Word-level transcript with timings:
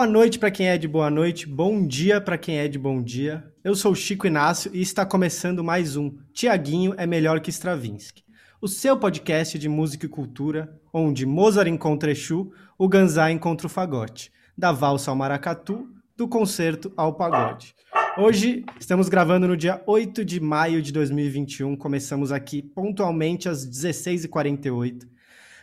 Boa 0.00 0.08
noite 0.08 0.38
para 0.38 0.50
quem 0.50 0.66
é 0.66 0.78
de 0.78 0.88
boa 0.88 1.10
noite, 1.10 1.46
bom 1.46 1.86
dia 1.86 2.22
para 2.22 2.38
quem 2.38 2.56
é 2.56 2.66
de 2.66 2.78
bom 2.78 3.02
dia. 3.02 3.44
Eu 3.62 3.74
sou 3.74 3.94
Chico 3.94 4.26
Inácio 4.26 4.70
e 4.72 4.80
está 4.80 5.04
começando 5.04 5.62
mais 5.62 5.94
um 5.94 6.16
Tiaguinho 6.32 6.94
é 6.96 7.06
melhor 7.06 7.38
que 7.38 7.50
Stravinsky, 7.50 8.24
o 8.62 8.66
seu 8.66 8.96
podcast 8.96 9.58
de 9.58 9.68
música 9.68 10.06
e 10.06 10.08
cultura, 10.08 10.74
onde 10.90 11.26
Mozart 11.26 11.68
encontra 11.68 12.12
Exu, 12.12 12.50
o 12.78 12.88
Ganzá 12.88 13.30
encontra 13.30 13.66
o 13.66 13.70
fagote, 13.70 14.32
da 14.56 14.72
valsa 14.72 15.10
ao 15.10 15.16
maracatu, 15.18 15.86
do 16.16 16.26
concerto 16.26 16.90
ao 16.96 17.12
pagode. 17.12 17.74
Hoje 18.16 18.64
estamos 18.80 19.06
gravando 19.10 19.48
no 19.48 19.56
dia 19.56 19.82
8 19.86 20.24
de 20.24 20.40
maio 20.40 20.80
de 20.80 20.94
2021, 20.94 21.76
começamos 21.76 22.32
aqui 22.32 22.62
pontualmente 22.62 23.50
às 23.50 23.68
16h48. 23.68 25.10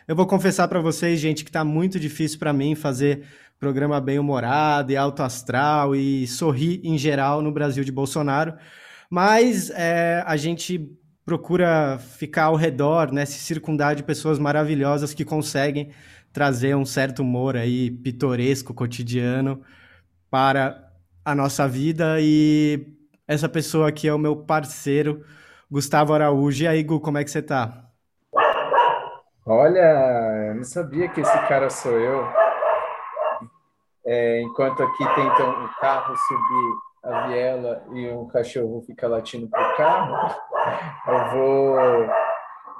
Eu 0.08 0.16
vou 0.16 0.26
confessar 0.26 0.66
para 0.68 0.80
vocês, 0.80 1.20
gente, 1.20 1.44
que 1.44 1.50
está 1.50 1.62
muito 1.62 2.00
difícil 2.00 2.38
para 2.38 2.50
mim 2.50 2.74
fazer 2.74 3.24
programa 3.58 4.00
bem 4.00 4.18
humorado 4.18 4.92
e 4.92 4.96
alto 4.96 5.22
astral 5.22 5.94
e 5.94 6.26
sorrir 6.26 6.80
em 6.84 6.96
geral 6.96 7.42
no 7.42 7.52
Brasil 7.52 7.82
de 7.82 7.92
Bolsonaro. 7.92 8.54
Mas 9.10 9.70
é, 9.70 10.22
a 10.26 10.36
gente 10.36 10.96
procura 11.24 11.98
ficar 11.98 12.44
ao 12.44 12.56
redor, 12.56 13.12
né, 13.12 13.26
se 13.26 13.38
circundar 13.38 13.94
de 13.94 14.02
pessoas 14.02 14.38
maravilhosas 14.38 15.12
que 15.12 15.24
conseguem 15.24 15.90
trazer 16.32 16.74
um 16.74 16.84
certo 16.84 17.20
humor 17.20 17.56
aí 17.56 17.90
pitoresco, 17.90 18.72
cotidiano 18.72 19.62
para 20.30 20.90
a 21.24 21.34
nossa 21.34 21.66
vida 21.68 22.16
e 22.20 22.94
essa 23.26 23.48
pessoa 23.48 23.88
aqui 23.88 24.08
é 24.08 24.14
o 24.14 24.18
meu 24.18 24.36
parceiro, 24.36 25.22
Gustavo 25.70 26.14
Araújo. 26.14 26.64
E 26.64 26.66
aí, 26.66 26.82
Gu, 26.82 27.00
como 27.00 27.18
é 27.18 27.24
que 27.24 27.30
você 27.30 27.42
tá? 27.42 27.84
Olha, 29.44 30.48
eu 30.48 30.54
não 30.54 30.64
sabia 30.64 31.08
que 31.08 31.20
esse 31.20 31.38
cara 31.46 31.68
sou 31.68 31.92
eu. 31.92 32.47
É, 34.06 34.40
enquanto 34.40 34.82
aqui 34.82 35.04
tentam 35.14 35.64
o 35.64 35.68
carro 35.80 36.14
subir 36.16 36.74
a 37.04 37.26
viela 37.26 37.82
e 37.92 38.08
um 38.10 38.26
cachorro 38.28 38.82
fica 38.86 39.06
latindo 39.08 39.48
pro 39.48 39.76
carro, 39.76 40.34
eu 41.06 41.30
vou, 41.30 41.76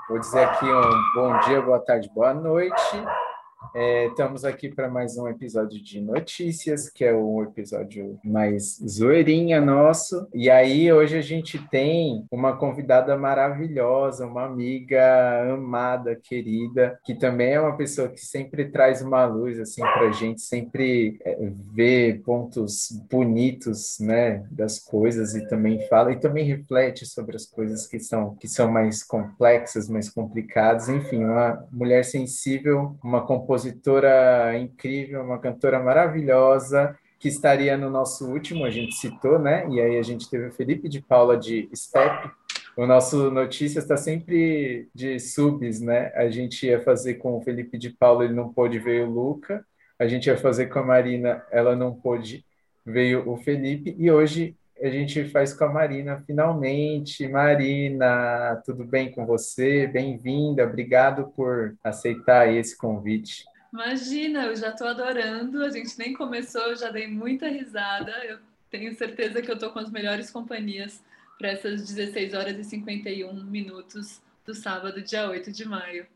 vou 0.08 0.18
dizer 0.18 0.44
aqui 0.44 0.66
um 0.66 1.12
bom 1.14 1.38
dia, 1.40 1.60
boa 1.62 1.80
tarde, 1.80 2.10
boa 2.14 2.34
noite. 2.34 3.04
É, 3.74 4.06
estamos 4.06 4.44
aqui 4.44 4.68
para 4.68 4.88
mais 4.88 5.18
um 5.18 5.28
episódio 5.28 5.82
de 5.82 6.00
notícias, 6.00 6.88
que 6.88 7.04
é 7.04 7.12
o 7.12 7.42
episódio 7.42 8.18
mais 8.24 8.80
zoeirinha 8.86 9.60
nosso. 9.60 10.26
E 10.32 10.48
aí, 10.48 10.92
hoje 10.92 11.18
a 11.18 11.20
gente 11.20 11.58
tem 11.68 12.24
uma 12.30 12.56
convidada 12.56 13.16
maravilhosa, 13.16 14.26
uma 14.26 14.44
amiga 14.44 15.52
amada, 15.52 16.16
querida, 16.16 16.98
que 17.04 17.14
também 17.14 17.54
é 17.54 17.60
uma 17.60 17.76
pessoa 17.76 18.08
que 18.08 18.20
sempre 18.20 18.70
traz 18.70 19.02
uma 19.02 19.26
luz 19.26 19.58
assim 19.58 19.82
para 19.82 20.08
a 20.08 20.12
gente, 20.12 20.40
sempre 20.40 21.18
é, 21.24 21.36
vê 21.74 22.20
pontos 22.24 22.90
bonitos, 23.10 23.98
né, 24.00 24.46
das 24.50 24.78
coisas 24.78 25.34
e 25.34 25.46
também 25.48 25.86
fala 25.88 26.12
e 26.12 26.20
também 26.20 26.44
reflete 26.44 27.04
sobre 27.04 27.36
as 27.36 27.44
coisas 27.44 27.86
que 27.86 27.98
são 27.98 28.34
que 28.36 28.48
são 28.48 28.70
mais 28.70 29.02
complexas, 29.02 29.88
mais 29.88 30.08
complicadas. 30.08 30.88
Enfim, 30.88 31.24
uma 31.24 31.66
mulher 31.70 32.04
sensível, 32.04 32.96
uma 33.02 33.26
compositora 33.26 33.47
compositora 33.48 34.58
incrível, 34.58 35.22
uma 35.22 35.38
cantora 35.38 35.82
maravilhosa, 35.82 36.94
que 37.18 37.28
estaria 37.28 37.78
no 37.78 37.88
nosso 37.88 38.30
último, 38.30 38.66
a 38.66 38.70
gente 38.70 38.94
citou, 38.94 39.38
né? 39.38 39.66
E 39.70 39.80
aí 39.80 39.98
a 39.98 40.02
gente 40.02 40.28
teve 40.28 40.48
o 40.48 40.52
Felipe 40.52 40.86
de 40.86 41.00
Paula 41.00 41.34
de 41.34 41.66
Step. 41.74 42.30
O 42.76 42.86
nosso 42.86 43.30
Notícias 43.30 43.84
está 43.84 43.96
sempre 43.96 44.88
de 44.94 45.18
subs, 45.18 45.80
né? 45.80 46.12
A 46.14 46.28
gente 46.28 46.66
ia 46.66 46.80
fazer 46.82 47.14
com 47.14 47.38
o 47.38 47.40
Felipe 47.40 47.78
de 47.78 47.88
Paula, 47.88 48.24
ele 48.24 48.34
não 48.34 48.52
pôde, 48.52 48.78
veio 48.78 49.08
o 49.08 49.10
Luca. 49.10 49.64
A 49.98 50.06
gente 50.06 50.26
ia 50.26 50.36
fazer 50.36 50.66
com 50.66 50.78
a 50.80 50.84
Marina, 50.84 51.42
ela 51.50 51.74
não 51.74 51.94
pôde, 51.94 52.44
veio 52.84 53.28
o 53.28 53.38
Felipe. 53.38 53.96
E 53.98 54.10
hoje 54.10 54.57
a 54.80 54.88
gente 54.88 55.24
faz 55.28 55.52
com 55.52 55.64
a 55.64 55.72
Marina, 55.72 56.22
finalmente. 56.26 57.26
Marina, 57.26 58.62
tudo 58.64 58.84
bem 58.84 59.10
com 59.10 59.26
você? 59.26 59.86
Bem-vinda, 59.86 60.64
obrigado 60.64 61.32
por 61.34 61.76
aceitar 61.82 62.52
esse 62.52 62.76
convite. 62.76 63.44
Imagina, 63.72 64.46
eu 64.46 64.56
já 64.56 64.70
estou 64.70 64.86
adorando. 64.86 65.64
A 65.64 65.70
gente 65.70 65.98
nem 65.98 66.14
começou, 66.14 66.62
eu 66.62 66.76
já 66.76 66.90
dei 66.90 67.08
muita 67.08 67.48
risada. 67.48 68.12
Eu 68.24 68.38
tenho 68.70 68.94
certeza 68.94 69.42
que 69.42 69.50
eu 69.50 69.54
estou 69.54 69.70
com 69.70 69.80
as 69.80 69.90
melhores 69.90 70.30
companhias 70.30 71.02
para 71.38 71.48
essas 71.48 71.84
16 71.84 72.34
horas 72.34 72.58
e 72.58 72.64
51 72.64 73.32
minutos 73.44 74.20
do 74.44 74.54
sábado, 74.54 75.02
dia 75.02 75.28
8 75.28 75.52
de 75.52 75.66
maio. 75.66 76.06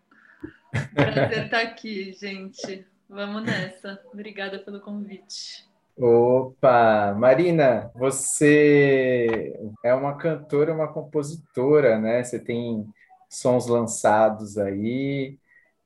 Prazer 0.95 1.45
estar 1.45 1.61
aqui, 1.63 2.13
gente. 2.13 2.87
Vamos 3.09 3.43
nessa. 3.43 4.01
Obrigada 4.13 4.59
pelo 4.59 4.81
convite. 4.81 5.72
Opa, 5.97 7.15
Marina, 7.19 7.91
você 7.95 9.55
é 9.85 9.93
uma 9.95 10.17
cantora, 10.17 10.73
uma 10.73 10.93
compositora, 10.93 11.99
né? 11.99 12.25
Você 12.25 12.39
tem 12.39 12.87
sons 13.29 13.67
lançados 13.67 14.57
aí. 14.57 15.39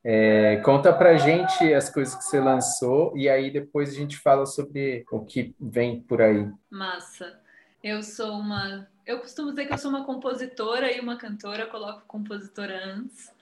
É, 0.05 0.57
conta 0.65 0.93
pra 0.93 1.17
gente 1.17 1.75
as 1.75 1.91
coisas 1.91 2.15
que 2.15 2.23
você 2.23 2.39
lançou 2.39 3.17
e 3.17 3.29
aí 3.29 3.51
depois 3.51 3.91
a 3.91 3.95
gente 3.95 4.17
fala 4.17 4.47
sobre 4.47 5.05
o 5.11 5.25
que 5.25 5.55
vem 5.61 6.01
por 6.01 6.23
aí. 6.23 6.49
Massa. 6.71 7.41
Eu 7.83 8.03
sou 8.03 8.33
uma. 8.33 8.89
Eu 9.05 9.21
costumo 9.21 9.51
dizer 9.51 9.67
que 9.67 9.75
eu 9.75 9.79
sou 9.79 9.91
uma 9.91 10.05
compositora 10.05 10.91
e 10.93 11.01
uma 11.01 11.17
cantora, 11.17 11.67
coloco 11.67 12.03
compositora 12.07 12.85
antes 12.85 13.36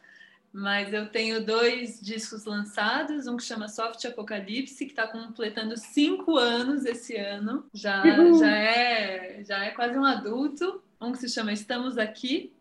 mas 0.54 0.94
eu 0.94 1.08
tenho 1.08 1.44
dois 1.44 2.00
discos 2.00 2.44
lançados, 2.44 3.26
um 3.26 3.36
que 3.36 3.42
chama 3.42 3.68
Soft 3.68 4.04
Apocalipse, 4.04 4.86
que 4.86 4.92
está 4.92 5.04
completando 5.04 5.76
cinco 5.76 6.36
anos 6.36 6.84
esse 6.84 7.16
ano, 7.16 7.66
já, 7.74 8.04
já, 8.38 8.50
é, 8.52 9.42
já 9.42 9.64
é 9.64 9.70
quase 9.70 9.98
um 9.98 10.04
adulto, 10.04 10.80
um 11.00 11.10
que 11.10 11.18
se 11.18 11.28
chama 11.28 11.52
Estamos 11.52 11.98
Aqui, 11.98 12.52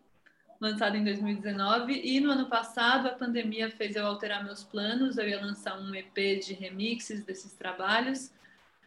lançado 0.59 0.97
em 0.97 1.03
2019, 1.03 2.01
e 2.03 2.19
no 2.19 2.31
ano 2.31 2.47
passado 2.47 3.09
a 3.09 3.11
pandemia 3.11 3.69
fez 3.69 3.95
eu 3.95 4.07
alterar 4.07 4.43
meus 4.43 4.63
planos, 4.63 5.19
eu 5.19 5.29
ia 5.29 5.39
lançar 5.39 5.79
um 5.79 5.93
EP 5.93 6.15
de 6.43 6.55
remixes 6.55 7.23
desses 7.23 7.53
trabalhos, 7.53 8.31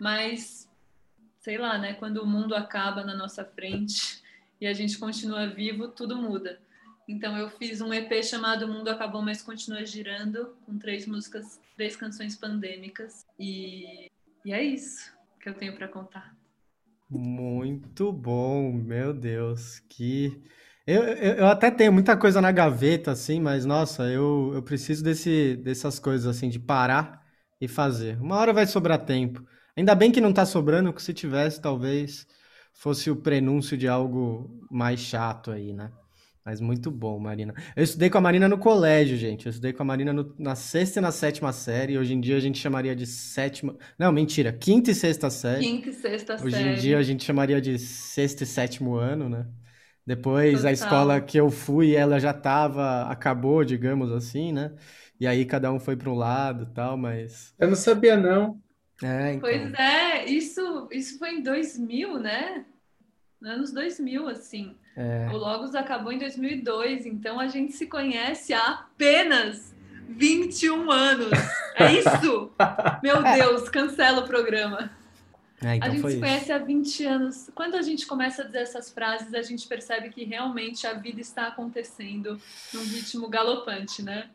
mas 0.01 0.69
sei 1.39 1.59
lá, 1.59 1.79
né, 1.79 1.93
quando 1.95 2.17
o 2.17 2.27
mundo 2.27 2.57
acaba 2.57 3.05
na 3.05 3.15
nossa 3.15 3.45
frente 3.45 4.21
e 4.61 4.67
a 4.67 4.73
gente 4.73 4.99
continua 4.99 5.47
vivo, 5.47 5.87
tudo 5.87 6.17
muda. 6.17 6.59
Então 7.09 7.37
eu 7.37 7.49
fiz 7.49 7.81
um 7.81 7.95
EP 7.95 8.23
chamado 8.23 8.67
Mundo 8.67 8.89
Acabou, 8.89 9.23
mas 9.23 9.41
continua 9.41 9.85
girando, 9.87 10.57
com 10.67 10.77
três 10.77 11.07
músicas, 11.07 11.61
três 11.77 11.95
canções 11.95 12.37
pandêmicas. 12.37 13.25
E, 13.39 14.11
e 14.45 14.53
é 14.53 14.63
isso 14.63 15.13
que 15.41 15.49
eu 15.49 15.55
tenho 15.55 15.77
para 15.77 15.87
contar. 15.87 16.35
Muito 17.09 18.13
bom, 18.13 18.73
meu 18.73 19.15
Deus, 19.15 19.79
que 19.89 20.43
eu, 20.85 21.03
eu, 21.03 21.35
eu, 21.35 21.47
até 21.47 21.71
tenho 21.71 21.93
muita 21.93 22.17
coisa 22.17 22.41
na 22.41 22.51
gaveta, 22.51 23.13
assim, 23.13 23.41
mas 23.41 23.65
nossa, 23.65 24.05
eu, 24.05 24.53
eu 24.55 24.63
preciso 24.63 25.05
desse, 25.05 25.57
dessas 25.57 26.01
coisas, 26.01 26.27
assim, 26.27 26.49
de 26.49 26.59
parar 26.59 27.25
e 27.61 27.69
fazer. 27.69 28.21
Uma 28.21 28.37
hora 28.37 28.53
vai 28.53 28.67
sobrar 28.67 29.05
tempo. 29.05 29.45
Ainda 29.77 29.95
bem 29.95 30.11
que 30.11 30.21
não 30.21 30.33
tá 30.33 30.45
sobrando, 30.45 30.93
que 30.93 31.03
se 31.03 31.15
tivesse, 31.15 31.61
talvez 31.61 32.27
fosse 32.73 33.11
o 33.11 33.17
prenúncio 33.17 33.77
de 33.77 33.89
algo 33.89 34.65
mais 34.71 35.01
chato 35.01 35.51
aí, 35.51 35.73
né? 35.73 35.93
Mas 36.47 36.61
muito 36.61 36.93
bom, 36.93 37.19
Marina. 37.19 37.53
Eu 37.75 37.83
estudei 37.83 38.09
com 38.09 38.19
a 38.19 38.21
Marina 38.21 38.49
no 38.49 38.57
colégio, 38.57 39.17
gente. 39.17 39.47
Eu 39.47 39.51
estudei 39.51 39.73
com 39.73 39.83
a 39.83 39.85
Marina 39.85 40.13
no, 40.13 40.33
na 40.39 40.55
sexta 40.55 41.01
e 41.01 41.03
na 41.03 41.11
sétima 41.11 41.53
série. 41.53 41.99
Hoje 41.99 42.15
em 42.15 42.21
dia 42.21 42.37
a 42.37 42.41
gente 42.41 42.57
chamaria 42.57 42.95
de 42.95 43.05
sétima. 43.05 43.77
Não, 43.99 44.13
mentira. 44.13 44.53
Quinta 44.53 44.93
e 44.93 44.95
sexta 44.95 45.29
série. 45.29 45.65
Quinta 45.65 45.89
e 45.89 45.93
sexta 45.93 46.35
Hoje 46.35 46.53
série. 46.53 46.69
Hoje 46.69 46.79
em 46.79 46.81
dia 46.81 46.99
a 46.99 47.03
gente 47.03 47.25
chamaria 47.25 47.61
de 47.61 47.77
sexto 47.81 48.43
e 48.43 48.47
sétimo 48.47 48.95
ano, 48.95 49.29
né? 49.29 49.45
Depois 50.07 50.59
Total. 50.59 50.69
a 50.69 50.73
escola 50.73 51.21
que 51.21 51.37
eu 51.37 51.51
fui, 51.51 51.97
ela 51.97 52.21
já 52.21 52.33
tava, 52.33 53.11
acabou, 53.11 53.65
digamos 53.65 54.13
assim, 54.13 54.53
né? 54.53 54.71
E 55.19 55.27
aí 55.27 55.45
cada 55.45 55.73
um 55.73 55.81
foi 55.81 55.97
para 55.97 56.11
um 56.11 56.15
lado 56.15 56.67
tal, 56.67 56.97
mas. 56.97 57.57
Eu 57.59 57.67
não 57.67 57.75
sabia, 57.75 58.17
não. 58.17 58.63
É, 59.03 59.33
então. 59.33 59.41
Pois 59.41 59.75
é, 59.75 60.27
isso, 60.27 60.89
isso 60.93 61.19
foi 61.19 61.39
em 61.39 61.43
2000, 61.43 62.21
né? 62.21 62.65
Anos 63.43 63.73
2000, 63.73 64.29
assim. 64.29 64.77
É. 64.97 65.29
O 65.31 65.37
Logos 65.37 65.75
acabou 65.75 66.11
em 66.11 66.19
2002, 66.19 67.05
então 67.05 67.39
a 67.39 67.49
gente 67.49 67.73
se 67.73 67.87
conhece 67.87 68.55
há 68.55 68.67
apenas 68.71 69.75
21 70.09 70.91
anos. 70.91 71.31
É 71.75 71.93
isso? 72.01 72.51
Meu 73.03 73.25
é. 73.25 73.37
Deus, 73.37 73.69
cancela 73.69 74.23
o 74.23 74.27
programa. 74.27 74.91
É, 75.63 75.77
então 75.77 75.89
a 75.89 75.91
gente 75.91 76.03
se 76.03 76.09
isso. 76.09 76.21
conhece 76.21 76.53
há 76.53 76.59
20 76.59 77.05
anos. 77.05 77.51
Quando 77.55 77.77
a 77.77 77.83
gente 77.83 78.07
começa 78.07 78.43
a 78.43 78.47
dizer 78.47 78.61
essas 78.61 78.91
frases, 78.91 79.35
a 79.35 79.43
gente 79.43 79.67
percebe 79.67 80.11
que 80.11 80.25
realmente 80.25 80.87
a 80.87 80.95
vida 80.95 81.21
está 81.21 81.49
acontecendo 81.49 82.41
num 82.73 82.85
ritmo 82.85 83.29
galopante, 83.29 84.03
né? 84.03 84.29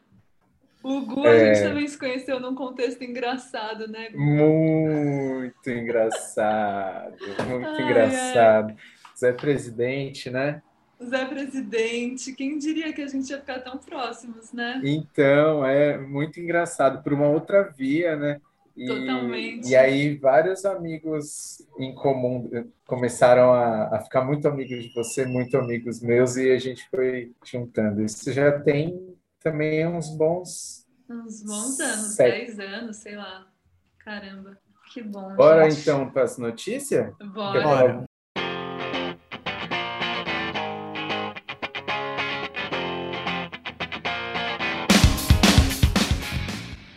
O 0.84 1.02
Gu, 1.02 1.28
a 1.28 1.38
gente 1.38 1.62
também 1.62 1.88
se 1.88 1.98
conheceu 1.98 2.40
num 2.40 2.56
contexto 2.56 3.04
engraçado, 3.04 3.88
né? 3.88 4.10
Gu? 4.10 4.18
Muito 4.20 5.70
engraçado, 5.70 7.16
muito 7.48 7.68
ai, 7.68 7.82
engraçado. 7.84 8.70
Ai. 8.70 9.01
Zé 9.22 9.32
Presidente, 9.34 10.32
né? 10.32 10.64
Zé 11.04 11.26
Presidente. 11.26 12.34
Quem 12.34 12.58
diria 12.58 12.92
que 12.92 13.04
a 13.04 13.08
gente 13.08 13.30
ia 13.30 13.40
ficar 13.40 13.60
tão 13.60 13.78
próximos, 13.78 14.52
né? 14.52 14.82
Então, 14.84 15.64
é 15.64 15.96
muito 15.96 16.40
engraçado, 16.40 17.04
por 17.04 17.14
uma 17.14 17.28
outra 17.28 17.62
via, 17.62 18.16
né? 18.16 18.42
E, 18.76 18.88
Totalmente. 18.88 19.70
E 19.70 19.76
aí, 19.76 20.18
vários 20.18 20.66
amigos 20.66 21.62
em 21.78 21.94
comum 21.94 22.50
começaram 22.88 23.54
a, 23.54 23.96
a 23.96 24.00
ficar 24.00 24.24
muito 24.24 24.48
amigos 24.48 24.84
de 24.84 24.94
você, 24.94 25.24
muito 25.24 25.56
amigos 25.56 26.02
meus, 26.02 26.36
e 26.36 26.50
a 26.50 26.58
gente 26.58 26.90
foi 26.90 27.32
juntando. 27.46 28.02
Isso 28.02 28.32
já 28.32 28.60
tem 28.60 29.16
também 29.40 29.86
uns 29.86 30.10
bons. 30.10 30.88
Uns 31.08 31.44
bons 31.44 31.80
anos, 31.80 32.16
Sete. 32.16 32.56
10 32.56 32.60
anos, 32.60 32.98
sei 32.98 33.18
lá. 33.18 33.46
Caramba, 34.00 34.58
que 34.92 35.04
bom. 35.04 35.36
Bora 35.36 35.70
gente. 35.70 35.82
então 35.82 36.10
para 36.10 36.24
as 36.24 36.38
notícias? 36.40 37.14
Bora. 37.18 37.62
Bora. 37.62 38.11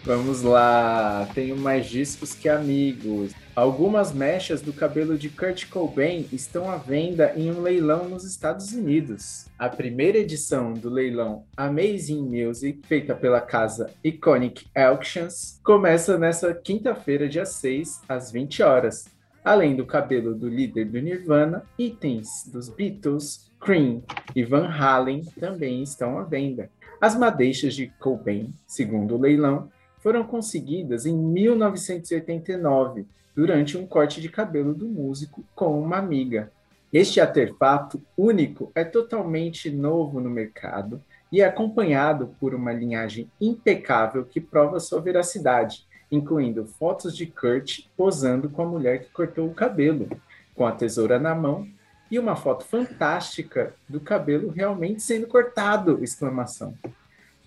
Vamos 0.05 0.43
lá, 0.43 1.27
tenho 1.35 1.57
mais 1.57 1.87
discos 1.87 2.35
que 2.35 2.47
amigos. 2.47 3.33
Algumas 3.57 4.13
mechas 4.13 4.61
do 4.61 4.71
cabelo 4.71 5.17
de 5.17 5.31
Kurt 5.31 5.67
Cobain 5.71 6.27
estão 6.31 6.71
à 6.71 6.77
venda 6.77 7.33
em 7.35 7.51
um 7.51 7.63
leilão 7.63 8.07
nos 8.07 8.23
Estados 8.23 8.75
Unidos. 8.75 9.47
A 9.59 9.67
primeira 9.67 10.19
edição 10.19 10.75
do 10.75 10.91
leilão 10.91 11.47
Amazing 11.57 12.21
Music, 12.21 12.87
feita 12.87 13.15
pela 13.15 13.41
casa 13.41 13.91
Iconic 14.05 14.67
Auctions, 14.77 15.59
começa 15.65 16.19
nesta 16.19 16.53
quinta-feira, 16.53 17.27
dia 17.27 17.47
6, 17.47 18.03
às 18.07 18.31
20 18.31 18.63
horas. 18.63 19.07
Além 19.43 19.75
do 19.75 19.87
cabelo 19.87 20.35
do 20.35 20.51
líder 20.51 20.85
do 20.85 21.01
Nirvana, 21.01 21.65
itens 21.79 22.47
dos 22.53 22.69
Beatles, 22.69 23.51
Cream 23.59 24.03
e 24.37 24.45
Van 24.45 24.69
Halen 24.69 25.23
também 25.41 25.83
estão 25.83 26.19
à 26.19 26.25
venda. 26.25 26.69
As 27.01 27.17
madeixas 27.17 27.75
de 27.75 27.89
Cobain, 27.99 28.53
segundo 28.67 29.15
o 29.15 29.21
leilão, 29.21 29.71
foram 30.05 30.23
conseguidas 30.23 31.07
em 31.07 31.17
1989, 31.17 33.07
durante 33.35 33.79
um 33.79 33.87
corte 33.87 34.21
de 34.21 34.29
cabelo 34.29 34.75
do 34.75 34.87
músico 34.87 35.43
com 35.55 35.81
uma 35.81 35.97
amiga. 35.97 36.53
Este 36.93 37.23
artefato 37.23 37.99
único 38.15 38.71
é 38.75 38.85
totalmente 38.85 39.71
novo 39.71 40.21
no 40.21 40.29
mercado 40.29 41.03
e 41.33 41.41
é 41.41 41.47
acompanhado 41.47 42.37
por 42.39 42.55
uma 42.55 42.71
linhagem 42.71 43.31
impecável 43.41 44.27
que 44.27 44.43
prova 44.43 44.79
sua 44.79 45.01
veracidade, 45.01 45.87
incluindo 46.13 46.67
fotos 46.67 47.17
de 47.17 47.25
Kurt 47.25 47.87
posando 47.97 48.51
com 48.51 48.61
a 48.61 48.67
mulher 48.67 49.05
que 49.05 49.11
cortou 49.11 49.49
o 49.49 49.55
cabelo, 49.55 50.07
com 50.55 50.67
a 50.67 50.73
tesoura 50.73 51.19
na 51.19 51.35
mão, 51.35 51.67
e 52.11 52.19
uma 52.19 52.37
foto 52.37 52.67
fantástica 52.67 53.75
do 53.89 53.99
cabelo 53.99 54.51
realmente 54.51 55.03
sendo 55.03 55.27
cortado! 55.27 56.05
Exclamação. 56.05 56.75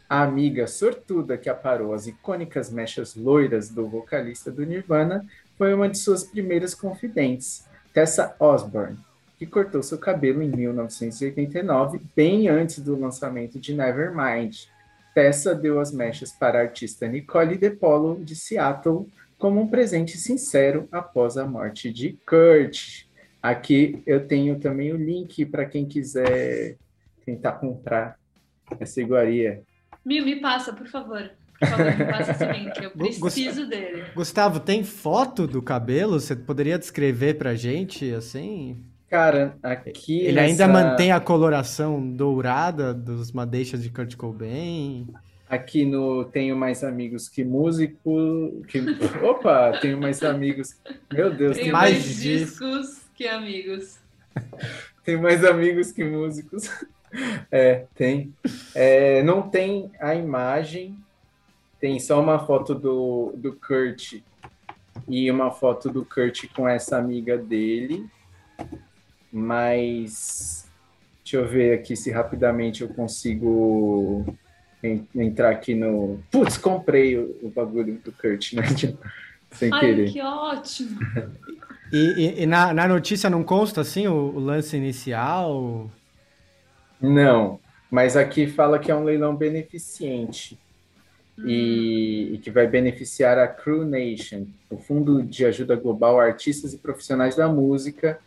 A 0.09 0.23
amiga 0.23 0.67
sortuda 0.67 1.37
que 1.37 1.49
aparou 1.49 1.93
as 1.93 2.07
icônicas 2.07 2.71
mechas 2.71 3.13
loiras 3.13 3.69
do 3.69 3.85
vocalista 3.89 4.49
do 4.49 4.65
Nirvana 4.65 5.25
foi 5.57 5.73
uma 5.73 5.89
de 5.89 5.97
suas 5.97 6.23
primeiras 6.23 6.73
confidentes, 6.73 7.67
Tessa 7.93 8.33
Osborne, 8.39 8.97
que 9.37 9.45
cortou 9.45 9.83
seu 9.83 9.97
cabelo 9.97 10.41
em 10.41 10.47
1989, 10.47 11.99
bem 12.15 12.47
antes 12.47 12.79
do 12.79 12.97
lançamento 12.97 13.59
de 13.59 13.73
Nevermind. 13.73 14.69
Tessa 15.13 15.53
deu 15.53 15.77
as 15.77 15.91
mechas 15.91 16.31
para 16.31 16.59
a 16.59 16.61
artista 16.61 17.05
Nicole 17.05 17.57
DePolo, 17.57 18.23
de 18.23 18.35
Seattle, 18.35 19.09
como 19.37 19.59
um 19.59 19.67
presente 19.67 20.15
sincero 20.17 20.87
após 20.89 21.37
a 21.37 21.45
morte 21.45 21.91
de 21.91 22.17
Kurt. 22.25 23.05
Aqui 23.43 24.01
eu 24.05 24.25
tenho 24.25 24.57
também 24.57 24.93
o 24.93 24.97
link 24.97 25.45
para 25.45 25.65
quem 25.65 25.85
quiser 25.85 26.77
tentar 27.25 27.53
comprar 27.53 28.17
essa 28.79 29.01
iguaria. 29.01 29.61
Me, 30.07 30.21
me 30.21 30.37
passa, 30.37 30.71
por 30.71 30.87
favor. 30.87 31.29
Por 31.59 31.67
favor, 31.67 31.85
me 31.97 32.05
passa 32.05 32.31
esse 32.31 32.45
link. 32.45 32.81
Eu 32.81 32.91
preciso 32.91 33.67
dele. 33.67 34.03
Gustavo, 34.15 34.59
tem 34.59 34.83
foto 34.83 35.45
do 35.45 35.61
cabelo? 35.61 36.19
Você 36.19 36.35
poderia 36.35 36.77
descrever 36.79 37.33
pra 37.33 37.55
gente, 37.55 38.13
assim? 38.13 38.77
Cara, 39.09 39.57
aqui. 39.61 40.19
Ele 40.21 40.39
ainda 40.39 40.67
nessa- 40.67 40.81
mantém 40.89 41.11
a 41.11 41.19
coloração 41.19 41.99
dourada 42.15 42.93
dos 42.93 43.31
madeixas 43.31 43.81
de 43.83 43.89
Kurt 43.89 44.15
Cobain? 44.15 45.07
Aqui 45.49 45.85
no 45.85 46.25
Tenho 46.25 46.55
Mais 46.55 46.83
Amigos 46.83 47.27
que 47.27 47.43
Músico. 47.43 48.61
Que... 48.67 48.79
Opa, 49.23 49.77
tenho 49.81 49.97
mais 49.99 50.21
amigos. 50.23 50.75
Meu 51.11 51.33
Deus, 51.33 51.55
Tem 51.55 51.65
tem 51.65 51.73
mais 51.73 51.93
mais, 51.93 52.15
discos 52.17 53.01
que 53.15 53.27
amigos. 53.27 53.97
tem 55.03 55.17
mais 55.17 55.43
amigos 55.43 55.91
que 55.91 56.03
músicos. 56.03 56.69
É, 57.51 57.85
tem. 57.95 58.33
É, 58.75 59.23
não 59.23 59.41
tem 59.49 59.91
a 59.99 60.13
imagem, 60.13 60.95
tem 61.79 61.99
só 61.99 62.21
uma 62.21 62.39
foto 62.45 62.75
do, 62.75 63.33
do 63.35 63.53
Kurt 63.55 64.21
e 65.07 65.31
uma 65.31 65.51
foto 65.51 65.89
do 65.89 66.05
Kurt 66.05 66.45
com 66.53 66.67
essa 66.67 66.97
amiga 66.97 67.37
dele. 67.37 68.07
Mas 69.31 70.69
deixa 71.23 71.37
eu 71.37 71.47
ver 71.47 71.73
aqui 71.79 71.95
se 71.95 72.11
rapidamente 72.11 72.81
eu 72.81 72.89
consigo 72.89 74.25
en- 74.83 75.07
entrar 75.15 75.49
aqui 75.51 75.75
no. 75.75 76.19
Putz, 76.31 76.57
comprei 76.57 77.17
o, 77.17 77.37
o 77.43 77.49
bagulho 77.49 77.99
do 78.03 78.11
Kurt, 78.11 78.53
né? 78.53 78.63
Sem 79.51 79.71
Ai, 79.73 79.79
querer. 79.79 80.11
que 80.11 80.21
ótimo. 80.21 80.99
E, 81.91 81.97
e- 81.97 82.43
e 82.43 82.45
na, 82.45 82.73
na 82.73 82.87
notícia 82.87 83.29
não 83.29 83.43
consta, 83.43 83.81
assim, 83.81 84.07
o, 84.07 84.13
o 84.13 84.39
lance 84.39 84.75
inicial? 84.75 85.89
Não, 87.01 87.59
mas 87.89 88.17
aqui 88.17 88.47
fala 88.47 88.79
que 88.79 88.91
é 88.91 88.95
um 88.95 89.03
leilão 89.03 89.35
beneficente 89.35 90.57
e, 91.45 92.31
e 92.33 92.37
que 92.39 92.49
vai 92.49 92.67
beneficiar 92.67 93.37
a 93.37 93.47
Crew 93.47 93.85
Nation, 93.85 94.47
o 94.69 94.77
Fundo 94.77 95.21
de 95.21 95.45
Ajuda 95.45 95.75
Global 95.75 96.19
a 96.19 96.25
Artistas 96.25 96.73
e 96.73 96.77
Profissionais 96.77 97.35
da 97.35 97.47
Música 97.47 98.19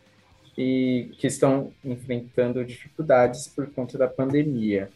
e 0.56 1.10
que 1.18 1.26
estão 1.26 1.72
enfrentando 1.84 2.64
dificuldades 2.64 3.48
por 3.48 3.68
conta 3.70 3.98
da 3.98 4.08
pandemia. 4.08 4.90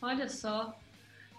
Olha 0.00 0.28
só. 0.28 0.76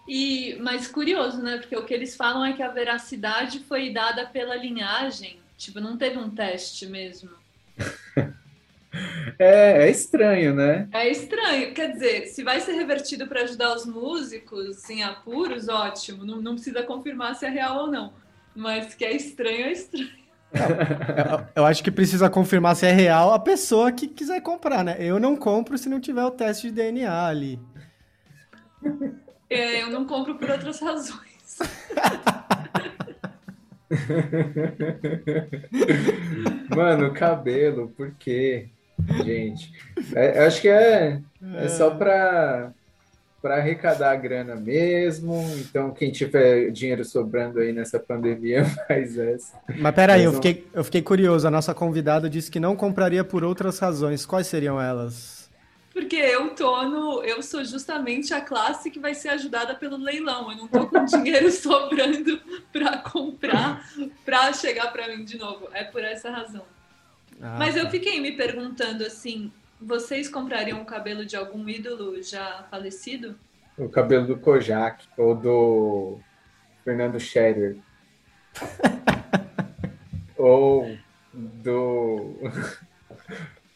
E, 0.08 0.56
mas 0.60 0.86
curioso, 0.86 1.42
né? 1.42 1.58
Porque 1.58 1.76
o 1.76 1.84
que 1.84 1.92
eles 1.92 2.14
falam 2.14 2.44
é 2.44 2.52
que 2.52 2.62
a 2.62 2.70
veracidade 2.70 3.60
foi 3.60 3.92
dada 3.92 4.26
pela 4.26 4.54
linhagem. 4.54 5.38
Tipo, 5.56 5.80
não 5.80 5.96
teve 5.96 6.18
um 6.18 6.30
teste 6.30 6.86
mesmo. 6.86 7.30
É, 9.38 9.86
é 9.86 9.90
estranho, 9.90 10.54
né? 10.54 10.88
É 10.92 11.10
estranho. 11.10 11.74
Quer 11.74 11.92
dizer, 11.92 12.26
se 12.26 12.42
vai 12.42 12.60
ser 12.60 12.72
revertido 12.72 13.26
para 13.26 13.42
ajudar 13.42 13.74
os 13.74 13.86
músicos 13.86 14.88
em 14.88 15.02
apuros, 15.02 15.68
ótimo. 15.68 16.24
Não, 16.24 16.40
não 16.40 16.54
precisa 16.54 16.82
confirmar 16.82 17.34
se 17.34 17.46
é 17.46 17.50
real 17.50 17.82
ou 17.82 17.90
não. 17.90 18.12
Mas 18.54 18.94
que 18.94 19.04
é 19.04 19.14
estranho, 19.14 19.66
é 19.66 19.72
estranho. 19.72 20.26
Eu, 20.52 21.46
eu 21.56 21.66
acho 21.66 21.82
que 21.82 21.90
precisa 21.90 22.30
confirmar 22.30 22.76
se 22.76 22.86
é 22.86 22.92
real 22.92 23.34
a 23.34 23.38
pessoa 23.38 23.92
que 23.92 24.06
quiser 24.06 24.40
comprar, 24.40 24.84
né? 24.84 24.96
Eu 24.98 25.18
não 25.18 25.36
compro 25.36 25.76
se 25.76 25.88
não 25.88 26.00
tiver 26.00 26.24
o 26.24 26.30
teste 26.30 26.68
de 26.68 26.74
DNA 26.74 27.26
ali. 27.26 27.60
É, 29.50 29.82
eu 29.82 29.90
não 29.90 30.06
compro 30.06 30.36
por 30.36 30.50
outras 30.50 30.80
razões. 30.80 31.58
Mano, 36.74 37.14
cabelo, 37.14 37.88
por 37.90 38.12
quê? 38.14 38.68
Gente, 39.24 39.72
é- 40.14 40.38
eu 40.42 40.46
acho 40.46 40.60
que 40.60 40.68
é, 40.68 41.20
é 41.56 41.68
só 41.68 41.90
para 41.90 42.72
para 43.42 43.58
arrecadar 43.58 44.10
a 44.10 44.16
grana 44.16 44.56
mesmo. 44.56 45.40
Então, 45.58 45.92
quem 45.92 46.10
tiver 46.10 46.70
dinheiro 46.72 47.04
sobrando 47.04 47.60
aí 47.60 47.72
nessa 47.72 48.00
pandemia, 48.00 48.64
faz 48.88 49.16
essa. 49.16 49.56
Mas 49.78 49.94
peraí, 49.94 50.24
eu 50.24 50.32
Mas 50.32 50.34
não- 50.34 50.42
fiquei, 50.42 50.66
eu 50.74 50.82
fiquei 50.82 51.02
curioso. 51.02 51.46
A 51.46 51.50
nossa 51.50 51.72
convidada 51.72 52.28
disse 52.28 52.50
que 52.50 52.58
não 52.58 52.74
compraria 52.74 53.22
por 53.22 53.44
outras 53.44 53.78
razões. 53.78 54.26
Quais 54.26 54.48
seriam 54.48 54.80
elas? 54.80 55.48
Porque 55.92 56.16
eu 56.16 56.50
tô 56.56 56.82
no. 56.88 57.22
Eu 57.22 57.40
sou 57.40 57.64
justamente 57.64 58.34
a 58.34 58.40
classe 58.40 58.90
que 58.90 58.98
vai 58.98 59.14
ser 59.14 59.28
ajudada 59.28 59.74
pelo 59.76 59.96
leilão. 59.96 60.50
Eu 60.50 60.56
não 60.58 60.66
tô 60.66 60.86
com 60.88 61.04
dinheiro 61.06 61.48
sobrando 61.52 62.40
para 62.72 62.98
comprar 62.98 63.88
para 64.24 64.52
chegar 64.54 64.92
para 64.92 65.06
mim 65.16 65.24
de 65.24 65.38
novo. 65.38 65.68
É 65.72 65.84
por 65.84 66.02
essa 66.02 66.30
razão. 66.30 66.62
Ah, 67.40 67.56
Mas 67.58 67.76
eu 67.76 67.84
tá. 67.84 67.90
fiquei 67.90 68.20
me 68.20 68.32
perguntando 68.32 69.04
assim: 69.04 69.52
vocês 69.80 70.28
comprariam 70.28 70.80
o 70.82 70.84
cabelo 70.86 71.24
de 71.24 71.36
algum 71.36 71.68
ídolo 71.68 72.22
já 72.22 72.64
falecido? 72.70 73.38
O 73.76 73.88
cabelo 73.88 74.26
do 74.26 74.38
Kojak 74.38 75.04
ou 75.16 75.34
do 75.34 76.18
Fernando 76.84 77.20
Scherer. 77.20 77.76
ou 80.36 80.96
do. 81.32 82.38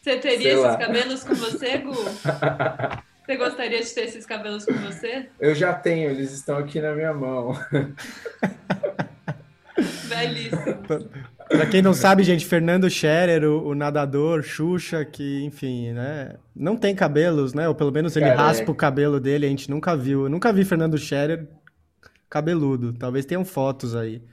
Você 0.01 0.17
teria 0.17 0.37
Sei 0.39 0.51
esses 0.53 0.63
lá. 0.63 0.77
cabelos 0.77 1.23
com 1.23 1.35
você, 1.35 1.77
Gu? 1.77 1.93
Você 3.23 3.37
gostaria 3.37 3.81
de 3.81 3.93
ter 3.93 4.05
esses 4.05 4.25
cabelos 4.25 4.65
com 4.65 4.73
você? 4.73 5.29
Eu 5.39 5.53
já 5.53 5.71
tenho, 5.73 6.09
eles 6.09 6.31
estão 6.33 6.57
aqui 6.57 6.81
na 6.81 6.93
minha 6.93 7.13
mão. 7.13 7.53
Belíssimo. 10.09 11.09
Pra 11.51 11.65
quem 11.65 11.81
não 11.81 11.93
sabe, 11.93 12.23
gente, 12.23 12.45
Fernando 12.45 12.89
Scherer, 12.89 13.43
o, 13.43 13.67
o, 13.67 13.75
nadador, 13.75 14.41
Xuxa, 14.41 15.03
que, 15.03 15.43
enfim, 15.43 15.91
né? 15.91 16.35
Não 16.55 16.77
tem 16.77 16.95
cabelos, 16.95 17.53
né? 17.53 17.67
Ou 17.67 17.75
pelo 17.75 17.91
menos 17.91 18.15
ele 18.15 18.29
raspa 18.29 18.71
o 18.71 18.75
cabelo 18.75 19.19
dele, 19.19 19.45
a 19.45 19.49
gente 19.49 19.69
nunca 19.69 19.95
viu. 19.95 20.23
Eu 20.23 20.29
nunca 20.29 20.53
vi 20.53 20.63
Fernando 20.63 20.97
Scherer 20.97 21.47
cabeludo. 22.29 22.93
Talvez 22.93 23.25
tenham 23.25 23.43
fotos 23.43 23.95
aí. 23.95 24.23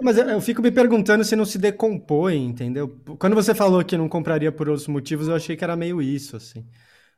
Mas 0.00 0.18
eu, 0.18 0.28
eu 0.28 0.40
fico 0.40 0.60
me 0.60 0.70
perguntando 0.70 1.24
se 1.24 1.34
não 1.34 1.46
se 1.46 1.58
decompõe, 1.58 2.44
entendeu? 2.44 3.00
Quando 3.18 3.34
você 3.34 3.54
falou 3.54 3.82
que 3.82 3.96
não 3.96 4.08
compraria 4.08 4.52
por 4.52 4.68
outros 4.68 4.86
motivos, 4.86 5.26
eu 5.26 5.34
achei 5.34 5.56
que 5.56 5.64
era 5.64 5.74
meio 5.74 6.02
isso, 6.02 6.36
assim. 6.36 6.66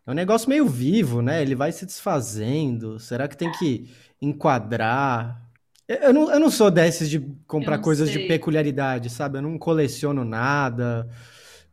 É 0.07 0.11
um 0.11 0.15
negócio 0.15 0.49
meio 0.49 0.67
vivo, 0.67 1.21
né? 1.21 1.43
Ele 1.43 1.55
vai 1.55 1.73
se 1.73 1.85
desfazendo. 1.85 2.99
Será 3.01 3.27
que 3.27 3.37
tem 3.37 3.51
que 3.53 3.91
enquadrar? 4.23 5.48
Eu 5.89 6.13
não, 6.13 6.31
eu 6.31 6.39
não 6.39 6.51
sou 6.51 6.71
desses 6.71 7.09
de 7.09 7.19
comprar 7.47 7.79
coisas 7.79 8.11
sei. 8.11 8.23
de 8.23 8.29
peculiaridade, 8.29 9.09
sabe? 9.09 9.39
Eu 9.39 9.43
não 9.43 9.59
coleciono 9.59 10.23
nada. 10.23 11.09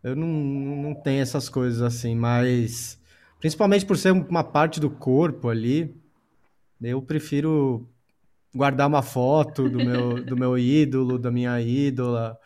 Eu 0.02 0.16
não, 0.16 0.28
não 0.28 0.96
tenho 0.96 1.22
essas 1.22 1.50
coisas 1.50 1.82
assim, 1.82 2.16
mas 2.16 2.98
principalmente 3.40 3.86
por 3.86 3.98
ser 3.98 4.12
uma 4.12 4.44
parte 4.44 4.80
do 4.80 4.90
corpo 4.90 5.50
ali, 5.50 5.94
eu 6.82 7.02
prefiro 7.02 7.90
guardar 8.54 8.88
uma 8.88 9.02
foto 9.02 9.70
do 9.70 9.84
meu, 9.84 10.14
do 10.24 10.38
meu 10.38 10.58
ídolo, 10.58 11.20
da 11.20 11.30
minha 11.30 11.60
ídola, 11.60 12.40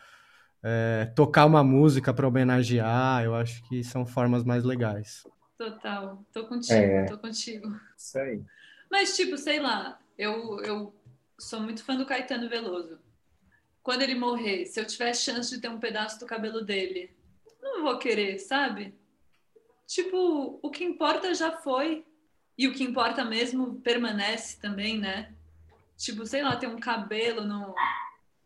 é, 0.62 1.12
tocar 1.14 1.46
uma 1.46 1.62
música 1.62 2.12
para 2.12 2.26
homenagear. 2.26 3.22
Eu 3.22 3.34
acho 3.34 3.62
que 3.68 3.84
são 3.84 4.04
formas 4.04 4.42
mais 4.42 4.64
legais. 4.64 5.24
Total, 5.56 6.24
tô 6.32 6.46
contigo, 6.46 6.74
é. 6.74 7.04
tô 7.04 7.18
contigo. 7.18 7.68
Isso 7.96 8.18
aí. 8.18 8.42
Mas, 8.90 9.14
tipo, 9.14 9.38
sei 9.38 9.60
lá, 9.60 9.98
eu, 10.18 10.58
eu 10.62 10.94
sou 11.40 11.60
muito 11.60 11.82
fã 11.82 11.96
do 11.96 12.06
Caetano 12.06 12.48
Veloso. 12.48 12.98
Quando 13.82 14.02
ele 14.02 14.14
morrer, 14.14 14.66
se 14.66 14.78
eu 14.78 14.86
tiver 14.86 15.14
chance 15.14 15.54
de 15.54 15.60
ter 15.60 15.68
um 15.68 15.80
pedaço 15.80 16.20
do 16.20 16.26
cabelo 16.26 16.62
dele, 16.62 17.10
não 17.62 17.82
vou 17.82 17.98
querer, 17.98 18.38
sabe? 18.38 18.94
Tipo, 19.86 20.60
o 20.62 20.70
que 20.70 20.84
importa 20.84 21.34
já 21.34 21.50
foi. 21.50 22.04
E 22.56 22.68
o 22.68 22.74
que 22.74 22.84
importa 22.84 23.24
mesmo 23.24 23.80
permanece 23.80 24.60
também, 24.60 24.98
né? 24.98 25.32
Tipo, 25.96 26.26
sei 26.26 26.42
lá, 26.42 26.56
ter 26.56 26.66
um 26.66 26.78
cabelo 26.78 27.42
no, 27.42 27.74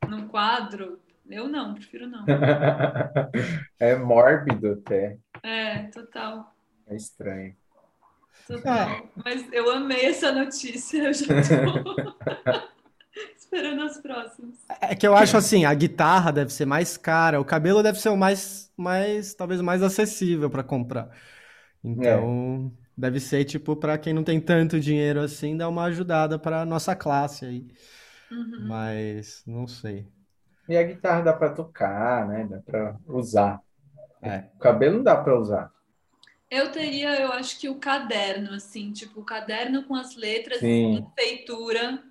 no 0.08 0.28
quadro. 0.28 1.00
Eu 1.28 1.48
não, 1.48 1.74
prefiro 1.74 2.06
não. 2.06 2.24
é 3.80 3.96
mórbido 3.96 4.72
até. 4.72 5.18
É, 5.42 5.84
total. 5.88 6.54
É 6.86 6.94
estranho. 6.94 7.56
Total. 8.46 8.88
É. 8.88 9.02
Mas 9.16 9.52
eu 9.52 9.70
amei 9.70 10.06
essa 10.06 10.30
notícia, 10.30 11.04
eu 11.04 11.12
já 11.12 11.26
tô. 11.26 12.64
Esperando 13.54 13.82
as 13.82 13.99
próximas. 13.99 14.56
É 14.80 14.96
que 14.96 15.06
eu 15.06 15.14
acho 15.14 15.37
assim, 15.37 15.64
a 15.64 15.73
guitarra 15.73 16.32
deve 16.32 16.52
ser 16.52 16.66
mais 16.66 16.96
cara, 16.96 17.40
o 17.40 17.44
cabelo 17.44 17.84
deve 17.84 18.00
ser 18.00 18.08
o 18.08 18.16
mais, 18.16 18.73
mais 18.76 19.32
talvez 19.32 19.61
mais 19.61 19.80
acessível 19.80 20.50
para 20.50 20.64
comprar. 20.64 21.08
Então, 21.82 22.73
é. 22.75 23.00
deve 23.00 23.20
ser 23.20 23.44
tipo 23.44 23.76
para 23.76 23.96
quem 23.96 24.12
não 24.12 24.25
tem 24.25 24.40
tanto 24.40 24.80
dinheiro 24.80 25.20
assim, 25.20 25.56
dar 25.56 25.68
uma 25.68 25.84
ajudada 25.84 26.37
para 26.37 26.66
nossa 26.66 26.96
classe 26.96 27.44
aí. 27.44 27.68
Uhum. 28.28 28.66
Mas 28.66 29.44
não 29.46 29.68
sei. 29.68 30.08
E 30.68 30.76
a 30.76 30.82
guitarra 30.82 31.23
dá 31.23 31.32
para 31.32 31.50
tocar, 31.50 32.26
né? 32.26 32.49
Dá 32.50 32.58
para 32.58 32.96
usar. 33.06 33.61
É. 34.20 34.46
O 34.56 34.58
cabelo 34.58 34.96
não 34.96 35.04
dá 35.04 35.14
para 35.14 35.38
usar. 35.38 35.70
Eu 36.50 36.73
teria, 36.73 37.20
eu 37.20 37.32
acho 37.32 37.61
que 37.61 37.68
o 37.68 37.76
caderno, 37.76 38.52
assim, 38.52 38.90
tipo, 38.90 39.20
o 39.20 39.25
caderno 39.25 39.84
com 39.84 39.94
as 39.94 40.16
letras 40.16 40.58
Sim. 40.58 40.96
em 40.96 41.06
feitura 41.14 42.02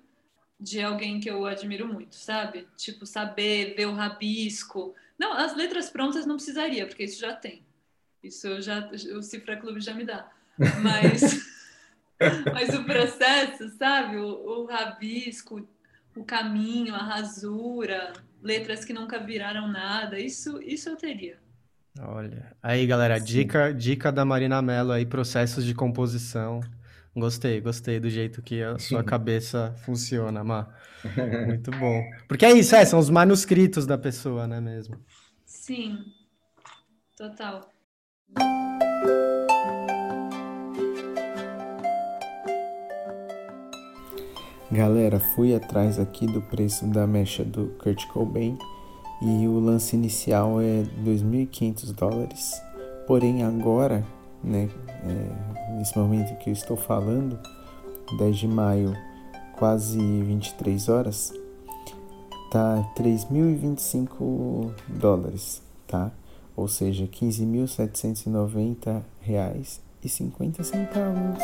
de 0.64 0.82
alguém 0.82 1.20
que 1.20 1.30
eu 1.30 1.44
admiro 1.44 1.86
muito, 1.86 2.16
sabe? 2.16 2.66
Tipo, 2.76 3.04
saber 3.04 3.74
ver 3.76 3.86
o 3.86 3.94
rabisco. 3.94 4.94
Não, 5.18 5.34
as 5.34 5.54
letras 5.54 5.90
prontas 5.90 6.24
não 6.24 6.36
precisaria, 6.36 6.86
porque 6.86 7.04
isso 7.04 7.20
já 7.20 7.34
tem. 7.34 7.62
Isso 8.22 8.60
já 8.62 8.88
o 9.14 9.22
Cifra 9.22 9.56
Clube 9.58 9.80
já 9.80 9.92
me 9.92 10.04
dá. 10.04 10.28
Mas 10.82 11.44
mas 12.52 12.70
o 12.70 12.84
processo, 12.84 13.68
sabe? 13.76 14.16
O, 14.16 14.62
o 14.62 14.64
rabisco, 14.64 15.68
o 16.16 16.24
caminho, 16.24 16.94
a 16.94 17.02
rasura, 17.02 18.14
letras 18.42 18.84
que 18.84 18.94
nunca 18.94 19.18
viraram 19.18 19.68
nada, 19.68 20.18
isso 20.18 20.60
isso 20.62 20.88
eu 20.88 20.96
teria. 20.96 21.36
Olha, 22.00 22.56
aí 22.62 22.86
galera, 22.86 23.20
dica 23.20 23.72
dica 23.72 24.10
da 24.10 24.24
Marina 24.24 24.62
Mello 24.62 24.92
aí, 24.92 25.04
processos 25.04 25.64
de 25.64 25.74
composição. 25.74 26.60
Gostei, 27.16 27.60
gostei 27.60 28.00
do 28.00 28.10
jeito 28.10 28.42
que 28.42 28.60
a 28.60 28.76
sua 28.78 29.02
cabeça 29.04 29.72
funciona, 29.84 30.42
Má. 30.42 30.68
Muito 31.46 31.70
bom. 31.70 32.02
Porque 32.26 32.44
é 32.44 32.52
isso, 32.52 32.74
é, 32.74 32.84
são 32.84 32.98
os 32.98 33.08
manuscritos 33.08 33.86
da 33.86 33.96
pessoa, 33.96 34.46
né 34.46 34.60
mesmo? 34.60 34.96
Sim, 35.46 35.98
total. 37.16 37.70
Galera, 44.72 45.20
fui 45.20 45.54
atrás 45.54 46.00
aqui 46.00 46.26
do 46.26 46.42
preço 46.42 46.84
da 46.88 47.06
mecha 47.06 47.44
do 47.44 47.68
Kurt 47.78 48.04
Cobain 48.08 48.58
e 49.22 49.46
o 49.46 49.60
lance 49.60 49.94
inicial 49.94 50.60
é 50.60 50.82
2.500 51.04 51.92
dólares. 51.92 52.60
Porém, 53.06 53.44
agora 53.44 54.04
né? 54.44 54.68
É, 55.08 55.53
nesse 55.70 55.96
momento 55.98 56.36
que 56.38 56.50
eu 56.50 56.52
estou 56.52 56.76
falando, 56.76 57.38
10 58.18 58.36
de 58.36 58.48
maio, 58.48 58.96
quase 59.52 59.98
23 59.98 60.88
horas, 60.88 61.32
tá 62.50 62.92
3.025 62.96 64.72
dólares, 64.88 65.62
tá? 65.86 66.12
Ou 66.56 66.68
seja, 66.68 67.06
15.790 67.06 69.02
reais 69.20 69.82
e 70.02 70.08
50 70.08 70.62
centavos. 70.62 71.42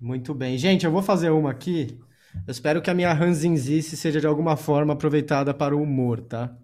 Muito 0.00 0.32
bem. 0.32 0.56
Gente, 0.56 0.86
eu 0.86 0.92
vou 0.92 1.02
fazer 1.02 1.30
uma 1.30 1.50
aqui. 1.50 2.00
Eu 2.46 2.52
espero 2.52 2.80
que 2.80 2.88
a 2.88 2.94
minha 2.94 3.12
ranzinzice 3.12 3.96
seja 3.96 4.20
de 4.20 4.26
alguma 4.26 4.56
forma 4.56 4.94
aproveitada 4.94 5.52
para 5.52 5.76
o 5.76 5.82
humor, 5.82 6.20
tá? 6.22 6.56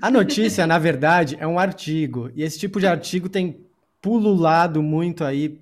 A 0.00 0.10
notícia, 0.10 0.64
na 0.66 0.78
verdade, 0.78 1.36
é 1.40 1.46
um 1.46 1.58
artigo. 1.58 2.30
E 2.34 2.42
esse 2.44 2.58
tipo 2.58 2.78
de 2.78 2.86
artigo 2.86 3.28
tem 3.28 3.67
pululado 4.00 4.82
muito 4.82 5.24
aí 5.24 5.60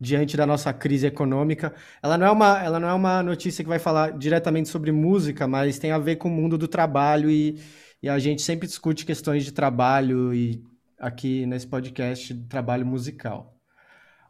diante 0.00 0.36
da 0.36 0.46
nossa 0.46 0.72
crise 0.72 1.06
econômica. 1.06 1.74
Ela 2.02 2.18
não 2.18 2.26
é 2.26 2.30
uma, 2.30 2.62
ela 2.62 2.80
não 2.80 2.88
é 2.88 2.94
uma 2.94 3.22
notícia 3.22 3.64
que 3.64 3.68
vai 3.68 3.78
falar 3.78 4.12
diretamente 4.16 4.68
sobre 4.68 4.92
música, 4.92 5.46
mas 5.46 5.78
tem 5.78 5.90
a 5.90 5.98
ver 5.98 6.16
com 6.16 6.28
o 6.28 6.32
mundo 6.32 6.58
do 6.58 6.68
trabalho 6.68 7.30
e, 7.30 7.60
e 8.02 8.08
a 8.08 8.18
gente 8.18 8.42
sempre 8.42 8.66
discute 8.66 9.06
questões 9.06 9.44
de 9.44 9.52
trabalho 9.52 10.34
e 10.34 10.62
aqui 10.98 11.46
nesse 11.46 11.66
podcast 11.66 12.34
trabalho 12.48 12.86
musical. 12.86 13.54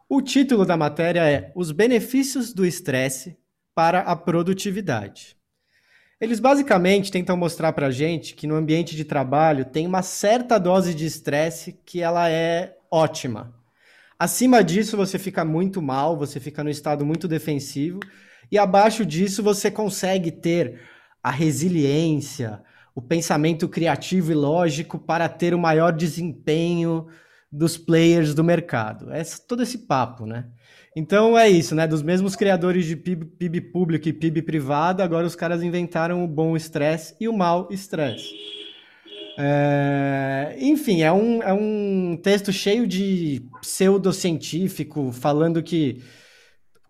O 0.09 0.21
título 0.21 0.65
da 0.65 0.77
matéria 0.77 1.29
é 1.29 1.51
Os 1.53 1.71
benefícios 1.71 2.53
do 2.53 2.65
estresse 2.65 3.37
para 3.75 3.99
a 3.99 4.15
produtividade. 4.15 5.35
Eles 6.19 6.39
basicamente 6.39 7.11
tentam 7.11 7.37
mostrar 7.37 7.73
para 7.73 7.87
a 7.87 7.91
gente 7.91 8.33
que 8.33 8.47
no 8.47 8.55
ambiente 8.55 8.95
de 8.95 9.05
trabalho 9.05 9.65
tem 9.65 9.85
uma 9.85 10.01
certa 10.01 10.57
dose 10.57 10.95
de 10.95 11.05
estresse 11.05 11.73
que 11.85 12.01
ela 12.01 12.27
é 12.29 12.76
ótima. 12.91 13.53
Acima 14.19 14.63
disso 14.63 14.97
você 14.97 15.19
fica 15.19 15.45
muito 15.45 15.81
mal, 15.81 16.17
você 16.17 16.39
fica 16.39 16.63
no 16.63 16.69
estado 16.69 17.05
muito 17.05 17.27
defensivo 17.27 17.99
e 18.51 18.57
abaixo 18.57 19.05
disso 19.05 19.43
você 19.43 19.69
consegue 19.69 20.31
ter 20.31 20.79
a 21.21 21.29
resiliência, 21.29 22.61
o 22.95 23.01
pensamento 23.01 23.69
criativo 23.69 24.31
e 24.31 24.35
lógico 24.35 24.97
para 24.97 25.29
ter 25.29 25.53
o 25.53 25.59
maior 25.59 25.91
desempenho 25.91 27.07
dos 27.51 27.77
players 27.77 28.33
do 28.33 28.43
mercado. 28.43 29.11
É 29.11 29.23
todo 29.47 29.63
esse 29.63 29.79
papo, 29.79 30.25
né? 30.25 30.45
Então 30.95 31.37
é 31.37 31.47
isso, 31.47 31.75
né? 31.75 31.85
Dos 31.85 32.01
mesmos 32.01 32.35
criadores 32.35 32.85
de 32.85 32.95
PIB, 32.95 33.25
PIB 33.25 33.61
público 33.61 34.09
e 34.09 34.13
PIB 34.13 34.41
privado, 34.41 35.03
agora 35.03 35.27
os 35.27 35.35
caras 35.35 35.61
inventaram 35.61 36.23
o 36.23 36.27
bom 36.27 36.57
estresse 36.57 37.15
e 37.19 37.27
o 37.27 37.33
mau 37.33 37.67
estresse. 37.69 38.33
É... 39.37 40.55
Enfim, 40.59 41.01
é 41.01 41.11
um, 41.11 41.43
é 41.43 41.53
um 41.53 42.17
texto 42.21 42.51
cheio 42.51 42.87
de 42.87 43.43
pseudocientífico, 43.61 45.11
falando 45.11 45.61
que 45.61 46.01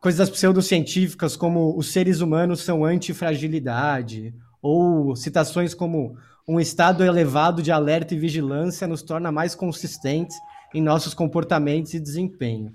coisas 0.02 0.30
pseudocientíficas 0.30 1.36
como 1.36 1.78
os 1.78 1.92
seres 1.92 2.22
humanos 2.22 2.62
são 2.62 2.86
antifragilidade, 2.86 4.34
ou 4.62 5.16
citações 5.16 5.74
como 5.74 6.18
um 6.48 6.60
estado 6.60 7.04
elevado 7.04 7.62
de 7.62 7.72
alerta 7.72 8.16
e 8.16 8.20
vigilância 8.20 8.88
nos 8.88 9.02
torna 9.02 9.32
mais 9.32 9.54
consistentes 9.54 10.38
em 10.74 10.82
nossos 10.82 11.14
comportamentos 11.14 11.94
e 11.94 12.00
desempenho 12.00 12.72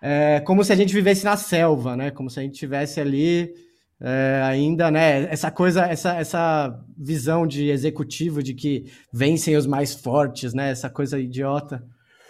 é, 0.00 0.40
como 0.40 0.62
se 0.64 0.72
a 0.72 0.76
gente 0.76 0.94
vivesse 0.94 1.24
na 1.24 1.36
selva, 1.36 1.96
né? 1.96 2.10
Como 2.10 2.30
se 2.30 2.38
a 2.38 2.42
gente 2.42 2.58
tivesse 2.58 3.00
ali 3.00 3.52
é, 4.00 4.40
ainda, 4.44 4.90
né? 4.90 5.24
Essa 5.24 5.50
coisa, 5.50 5.84
essa, 5.86 6.14
essa 6.14 6.84
visão 6.96 7.46
de 7.46 7.68
executivo 7.68 8.42
de 8.42 8.54
que 8.54 8.86
vencem 9.12 9.56
os 9.56 9.66
mais 9.66 9.94
fortes, 9.94 10.54
né? 10.54 10.70
Essa 10.70 10.88
coisa 10.88 11.18
idiota. 11.18 11.84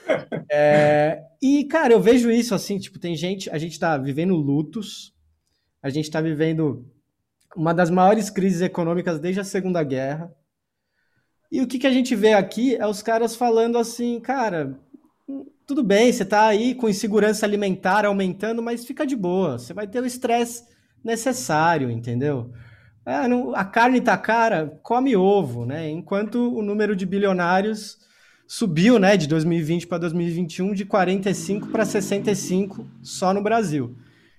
É, 0.50 1.22
e, 1.42 1.64
cara, 1.64 1.92
eu 1.92 2.00
vejo 2.00 2.30
isso 2.30 2.54
assim, 2.54 2.78
tipo, 2.78 2.98
tem 2.98 3.14
gente, 3.14 3.50
a 3.50 3.58
gente 3.58 3.78
tá 3.78 3.98
vivendo 3.98 4.34
lutos, 4.34 5.12
a 5.82 5.90
gente 5.90 6.10
tá 6.10 6.22
vivendo 6.22 6.86
uma 7.54 7.74
das 7.74 7.90
maiores 7.90 8.30
crises 8.30 8.62
econômicas 8.62 9.20
desde 9.20 9.40
a 9.40 9.44
Segunda 9.44 9.82
Guerra. 9.82 10.34
E 11.52 11.60
o 11.60 11.66
que, 11.66 11.78
que 11.78 11.86
a 11.86 11.92
gente 11.92 12.16
vê 12.16 12.32
aqui 12.32 12.76
é 12.76 12.86
os 12.86 13.02
caras 13.02 13.36
falando 13.36 13.76
assim, 13.76 14.18
cara, 14.18 14.80
tudo 15.66 15.82
bem, 15.82 16.10
você 16.10 16.22
está 16.22 16.46
aí 16.46 16.74
com 16.74 16.88
insegurança 16.88 17.44
alimentar 17.44 18.06
aumentando, 18.06 18.62
mas 18.62 18.86
fica 18.86 19.06
de 19.06 19.14
boa, 19.14 19.58
você 19.58 19.74
vai 19.74 19.86
ter 19.86 20.00
o 20.00 20.06
estresse 20.06 20.64
necessário, 21.04 21.90
entendeu? 21.90 22.52
É, 23.04 23.26
não, 23.26 23.54
a 23.54 23.64
carne 23.64 24.00
tá 24.00 24.16
cara, 24.18 24.78
come 24.82 25.16
ovo, 25.16 25.64
né? 25.64 25.88
Enquanto 25.90 26.54
o 26.54 26.62
número 26.62 26.94
de 26.94 27.06
bilionários 27.06 27.98
subiu, 28.46 28.98
né, 28.98 29.16
de 29.16 29.26
2020 29.26 29.86
para 29.86 29.98
2021 29.98 30.72
de 30.72 30.84
45 30.86 31.68
para 31.68 31.84
65 31.84 32.86
só 33.02 33.34
no 33.34 33.42
Brasil. 33.42 33.96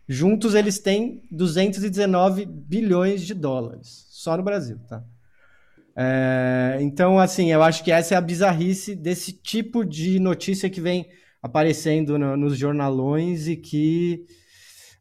Juntos 0.08 0.56
eles 0.56 0.80
têm 0.80 1.22
219 1.32 2.46
bilhões 2.46 3.22
de 3.22 3.36
dólares 3.36 4.08
só 4.10 4.36
no 4.36 4.42
Brasil, 4.42 4.80
tá? 4.88 5.04
É, 5.96 6.78
então, 6.82 7.20
assim, 7.20 7.52
eu 7.52 7.62
acho 7.62 7.84
que 7.84 7.92
essa 7.92 8.16
é 8.16 8.18
a 8.18 8.22
bizarrice 8.22 8.96
desse 8.96 9.34
tipo 9.34 9.86
de 9.86 10.20
notícia 10.20 10.70
que 10.70 10.80
vem 10.82 11.08
aparecendo 11.42 12.18
no, 12.18 12.36
nos 12.36 12.58
jornalões 12.58 13.48
e 13.48 13.56
que, 13.56 14.26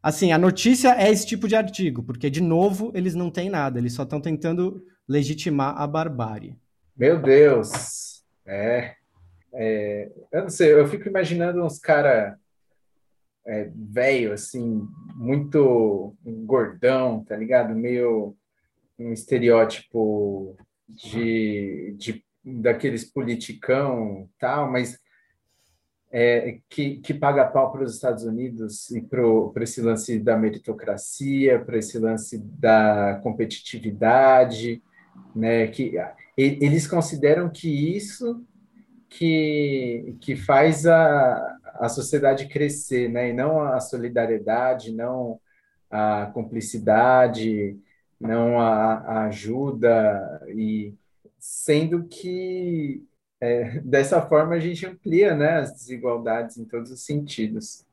assim, 0.03 0.33
a 0.33 0.39
notícia 0.39 0.95
é 1.01 1.11
esse 1.11 1.27
tipo 1.27 1.49
de 1.49 1.57
artigo, 1.57 2.03
porque, 2.03 2.31
de 2.31 2.41
novo, 2.41 2.93
eles 2.95 3.15
não 3.15 3.31
têm 3.31 3.51
nada, 3.51 3.79
eles 3.79 3.93
só 3.93 4.03
estão 4.03 4.21
tentando 4.21 4.83
legitimar 5.09 5.81
a 5.81 5.87
barbárie. 5.87 6.57
Meu 6.97 7.21
Deus! 7.21 8.23
É, 8.47 8.95
é, 9.53 10.11
eu 10.33 10.43
não 10.43 10.51
sei, 10.51 10.73
eu 10.73 10.87
fico 10.87 11.09
imaginando 11.09 11.65
uns 11.65 11.79
cara 11.79 12.39
é, 13.47 13.71
velho, 13.75 14.33
assim, 14.33 14.87
muito 15.17 16.15
gordão, 16.45 17.25
tá 17.25 17.35
ligado? 17.35 17.75
Meio 17.75 18.37
um 18.99 19.13
estereótipo 19.13 20.57
de, 20.89 21.95
de 21.97 22.25
daqueles 22.45 23.05
politicão 23.05 24.29
tal, 24.39 24.71
mas 24.71 24.99
é, 26.11 26.59
que, 26.69 26.97
que 26.97 27.13
paga 27.13 27.47
pau 27.47 27.71
para 27.71 27.85
os 27.85 27.95
Estados 27.95 28.25
Unidos 28.25 28.91
e 28.91 29.01
para 29.01 29.63
esse 29.63 29.81
lance 29.83 30.19
da 30.19 30.37
meritocracia, 30.37 31.59
para 31.59 31.79
esse 31.79 31.99
lance 31.99 32.39
da 32.39 33.21
competitividade, 33.23 34.83
né? 35.35 35.67
Que 35.69 35.95
eles 36.37 36.87
consideram 36.87 37.51
que 37.51 37.97
isso 37.97 38.45
que, 39.09 40.17
que 40.21 40.37
faz 40.37 40.87
a, 40.87 41.59
a 41.75 41.89
sociedade 41.89 42.49
crescer, 42.49 43.09
né? 43.09 43.31
E 43.31 43.33
não 43.33 43.61
a 43.61 43.81
solidariedade, 43.81 44.93
não 44.93 45.41
a 45.91 46.27
cumplicidade, 46.33 47.79
não 48.21 48.61
a, 48.61 48.95
a 48.95 49.25
ajuda 49.27 50.43
e 50.49 50.95
sendo 51.39 52.05
que 52.05 53.07
é, 53.41 53.81
dessa 53.81 54.21
forma 54.21 54.55
a 54.55 54.61
gente 54.61 54.87
amplia 54.87 55.35
né, 55.35 55.59
as 55.59 55.73
desigualdades 55.73 56.57
em 56.57 56.65
todos 56.65 56.91
os 56.91 57.05
sentidos. 57.05 57.85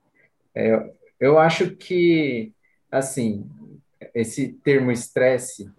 É, 0.54 0.92
eu 1.20 1.38
acho 1.38 1.76
que 1.76 2.52
assim 2.92 3.50
esse 4.14 4.54
termo 4.64 4.92
estresse 4.92 5.70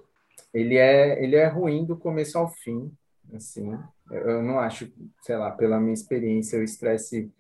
ele 0.53 0.77
é 0.77 1.23
ele 1.23 1.37
é 1.37 1.47
ruim 1.47 1.85
do 1.85 1.97
começo 1.97 2.39
ao 2.39 2.49
fim 2.49 2.91
assim 3.35 3.77
eu 4.11 4.43
não 4.43 4.59
acho 4.59 4.93
sei 5.23 5.37
lá 5.37 5.51
pela 5.51 5.81
minha 5.81 5.95
experiência 5.95 6.59
o 6.59 6.63
estresse 6.63 7.31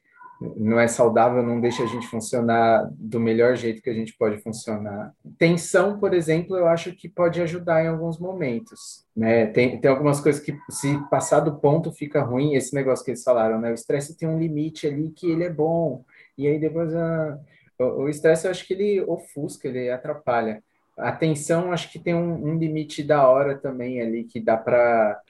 não 0.40 0.78
é 0.78 0.86
saudável, 0.86 1.42
não 1.42 1.60
deixa 1.60 1.82
a 1.82 1.86
gente 1.86 2.06
funcionar 2.08 2.88
do 2.92 3.18
melhor 3.18 3.56
jeito 3.56 3.80
que 3.80 3.88
a 3.88 3.94
gente 3.94 4.16
pode 4.16 4.38
funcionar. 4.42 5.14
Tensão, 5.38 5.98
por 5.98 6.12
exemplo, 6.12 6.56
eu 6.56 6.66
acho 6.66 6.92
que 6.92 7.08
pode 7.08 7.40
ajudar 7.40 7.82
em 7.82 7.88
alguns 7.88 8.18
momentos, 8.18 9.06
né? 9.16 9.46
Tem, 9.46 9.80
tem 9.80 9.90
algumas 9.90 10.20
coisas 10.20 10.42
que, 10.42 10.56
se 10.70 10.98
passar 11.08 11.40
do 11.40 11.56
ponto, 11.56 11.92
fica 11.92 12.22
ruim. 12.22 12.54
Esse 12.54 12.74
negócio 12.74 13.04
que 13.04 13.12
eles 13.12 13.22
falaram, 13.24 13.58
né? 13.58 13.70
O 13.70 13.74
estresse 13.74 14.16
tem 14.16 14.28
um 14.28 14.38
limite 14.38 14.86
ali 14.86 15.10
que 15.10 15.30
ele 15.30 15.44
é 15.44 15.50
bom, 15.50 16.04
e 16.36 16.46
aí 16.46 16.58
depois 16.58 16.94
a, 16.94 17.38
o 17.78 18.08
estresse, 18.08 18.46
eu 18.46 18.50
acho 18.50 18.66
que 18.66 18.74
ele 18.74 19.00
ofusca, 19.02 19.68
ele 19.68 19.90
atrapalha. 19.90 20.62
A 20.98 21.12
tensão, 21.12 21.72
acho 21.72 21.90
que 21.90 21.98
tem 21.98 22.14
um, 22.14 22.48
um 22.48 22.58
limite 22.58 23.02
da 23.02 23.26
hora 23.28 23.56
também 23.56 24.00
ali, 24.00 24.24
que 24.24 24.40
dá 24.40 24.56
para 24.56 25.20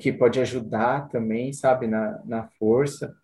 que 0.00 0.12
pode 0.12 0.40
ajudar 0.40 1.08
também, 1.08 1.52
sabe, 1.52 1.86
na, 1.86 2.20
na 2.24 2.44
força. 2.58 3.14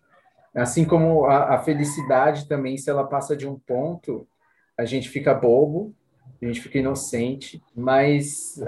Assim 0.53 0.83
como 0.83 1.25
a, 1.25 1.55
a, 1.55 1.59
felicidade 1.59 2.47
também, 2.47 2.77
se 2.77 2.89
ela 2.89 3.07
passa 3.07 3.35
de 3.35 3.47
um 3.47 3.57
ponto, 3.57 4.27
a 4.77 4.83
gente 4.83 5.09
fica 5.09 5.33
bobo, 5.33 5.95
a 6.41 6.45
gente 6.45 6.61
fica 6.61 6.79
inocente, 6.79 7.63
mas, 7.75 8.59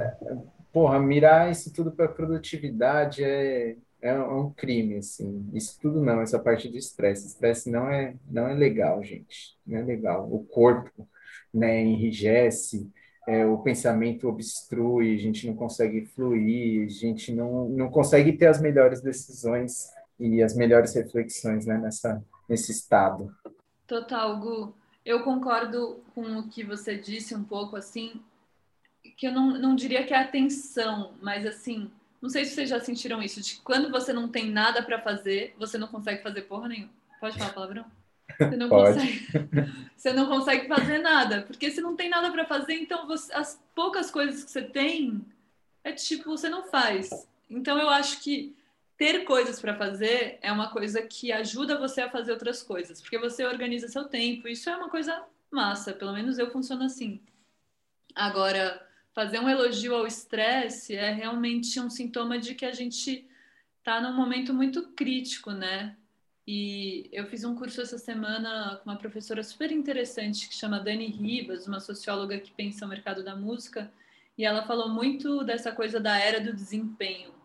porra, 0.71 0.99
mirar 0.99 1.51
isso 1.51 1.73
tudo 1.73 1.91
para 1.91 2.07
produtividade 2.07 3.23
é, 3.23 3.75
é 4.01 4.17
um 4.17 4.49
crime, 4.51 4.97
assim. 4.97 5.49
Isso 5.53 5.77
tudo 5.81 6.01
não, 6.01 6.21
essa 6.21 6.39
parte 6.39 6.69
do 6.69 6.77
estresse. 6.77 7.27
Estresse 7.27 7.69
não 7.69 7.89
é, 7.89 8.15
não 8.29 8.47
é 8.47 8.53
legal, 8.53 9.03
gente. 9.03 9.57
Não 9.65 9.79
é 9.79 9.81
legal. 9.81 10.31
O 10.31 10.43
corpo, 10.45 11.07
né, 11.53 11.81
enrijece, 11.83 12.89
é, 13.27 13.45
o 13.45 13.57
pensamento 13.59 14.27
obstrui, 14.27 15.15
a 15.15 15.17
gente 15.17 15.47
não 15.47 15.55
consegue 15.55 16.05
fluir, 16.05 16.85
a 16.85 16.89
gente 16.89 17.33
não, 17.33 17.69
não 17.69 17.89
consegue 17.89 18.33
ter 18.33 18.47
as 18.47 18.61
melhores 18.61 19.01
decisões 19.01 19.89
e 20.19 20.41
as 20.41 20.55
melhores 20.55 20.93
reflexões 20.93 21.65
né, 21.65 21.77
nessa, 21.77 22.23
nesse 22.47 22.71
estado. 22.71 23.35
Total, 23.87 24.39
Gu. 24.39 24.73
Eu 25.05 25.23
concordo 25.23 26.01
com 26.15 26.37
o 26.37 26.47
que 26.47 26.63
você 26.63 26.97
disse 26.97 27.35
um 27.35 27.43
pouco, 27.43 27.75
assim, 27.75 28.21
que 29.17 29.27
eu 29.27 29.31
não, 29.31 29.59
não 29.59 29.75
diria 29.75 30.05
que 30.05 30.13
é 30.13 30.17
atenção, 30.17 31.13
mas 31.21 31.45
assim, 31.45 31.91
não 32.21 32.29
sei 32.29 32.45
se 32.45 32.55
vocês 32.55 32.69
já 32.69 32.79
sentiram 32.79 33.21
isso, 33.21 33.41
de 33.41 33.57
quando 33.57 33.91
você 33.91 34.13
não 34.13 34.29
tem 34.29 34.49
nada 34.49 34.81
para 34.81 35.01
fazer, 35.01 35.53
você 35.59 35.77
não 35.77 35.87
consegue 35.87 36.23
fazer 36.23 36.43
porra 36.43 36.69
nenhuma. 36.69 36.89
Pode 37.19 37.37
falar 37.37 37.53
palavrão? 37.53 37.85
Você 38.39 38.55
não 38.55 38.69
Pode. 38.69 38.93
consegue. 38.93 39.27
Você 39.95 40.11
não 40.11 40.27
consegue 40.27 40.67
fazer 40.67 40.97
nada, 40.97 41.43
porque 41.43 41.71
se 41.71 41.79
não 41.79 41.95
tem 41.95 42.09
nada 42.09 42.29
para 42.29 42.45
fazer, 42.45 42.73
então 42.73 43.07
você, 43.07 43.33
as 43.33 43.57
poucas 43.73 44.11
coisas 44.11 44.43
que 44.43 44.51
você 44.51 44.61
tem 44.61 45.25
é 45.81 45.93
tipo 45.93 46.29
você 46.29 46.49
não 46.49 46.63
faz. 46.63 47.09
Então 47.49 47.77
eu 47.77 47.89
acho 47.89 48.21
que 48.21 48.53
ter 48.97 49.23
coisas 49.25 49.59
para 49.59 49.75
fazer 49.75 50.37
é 50.41 50.51
uma 50.51 50.69
coisa 50.69 51.01
que 51.01 51.31
ajuda 51.31 51.79
você 51.79 52.01
a 52.01 52.09
fazer 52.09 52.31
outras 52.31 52.61
coisas, 52.61 53.01
porque 53.01 53.17
você 53.17 53.45
organiza 53.45 53.87
seu 53.87 54.05
tempo. 54.05 54.47
Isso 54.47 54.69
é 54.69 54.77
uma 54.77 54.89
coisa 54.89 55.25
massa, 55.51 55.93
pelo 55.93 56.13
menos 56.13 56.37
eu 56.37 56.51
funciono 56.51 56.83
assim. 56.83 57.21
Agora, 58.15 58.85
fazer 59.13 59.39
um 59.39 59.49
elogio 59.49 59.95
ao 59.95 60.07
estresse 60.07 60.95
é 60.95 61.11
realmente 61.11 61.79
um 61.79 61.89
sintoma 61.89 62.37
de 62.37 62.55
que 62.55 62.65
a 62.65 62.71
gente 62.71 63.27
está 63.79 63.99
num 63.99 64.13
momento 64.13 64.53
muito 64.53 64.89
crítico, 64.89 65.51
né? 65.51 65.97
E 66.45 67.09
eu 67.11 67.25
fiz 67.27 67.43
um 67.43 67.55
curso 67.55 67.81
essa 67.81 67.97
semana 67.97 68.79
com 68.83 68.89
uma 68.89 68.97
professora 68.97 69.43
super 69.43 69.71
interessante 69.71 70.47
que 70.47 70.55
chama 70.55 70.79
Dani 70.79 71.07
Ribas, 71.07 71.67
uma 71.67 71.79
socióloga 71.79 72.37
que 72.37 72.51
pensa 72.51 72.85
o 72.85 72.89
mercado 72.89 73.23
da 73.23 73.35
música, 73.35 73.91
e 74.37 74.45
ela 74.45 74.63
falou 74.63 74.89
muito 74.89 75.43
dessa 75.43 75.71
coisa 75.71 75.99
da 75.99 76.17
era 76.17 76.41
do 76.41 76.53
desempenho 76.53 77.42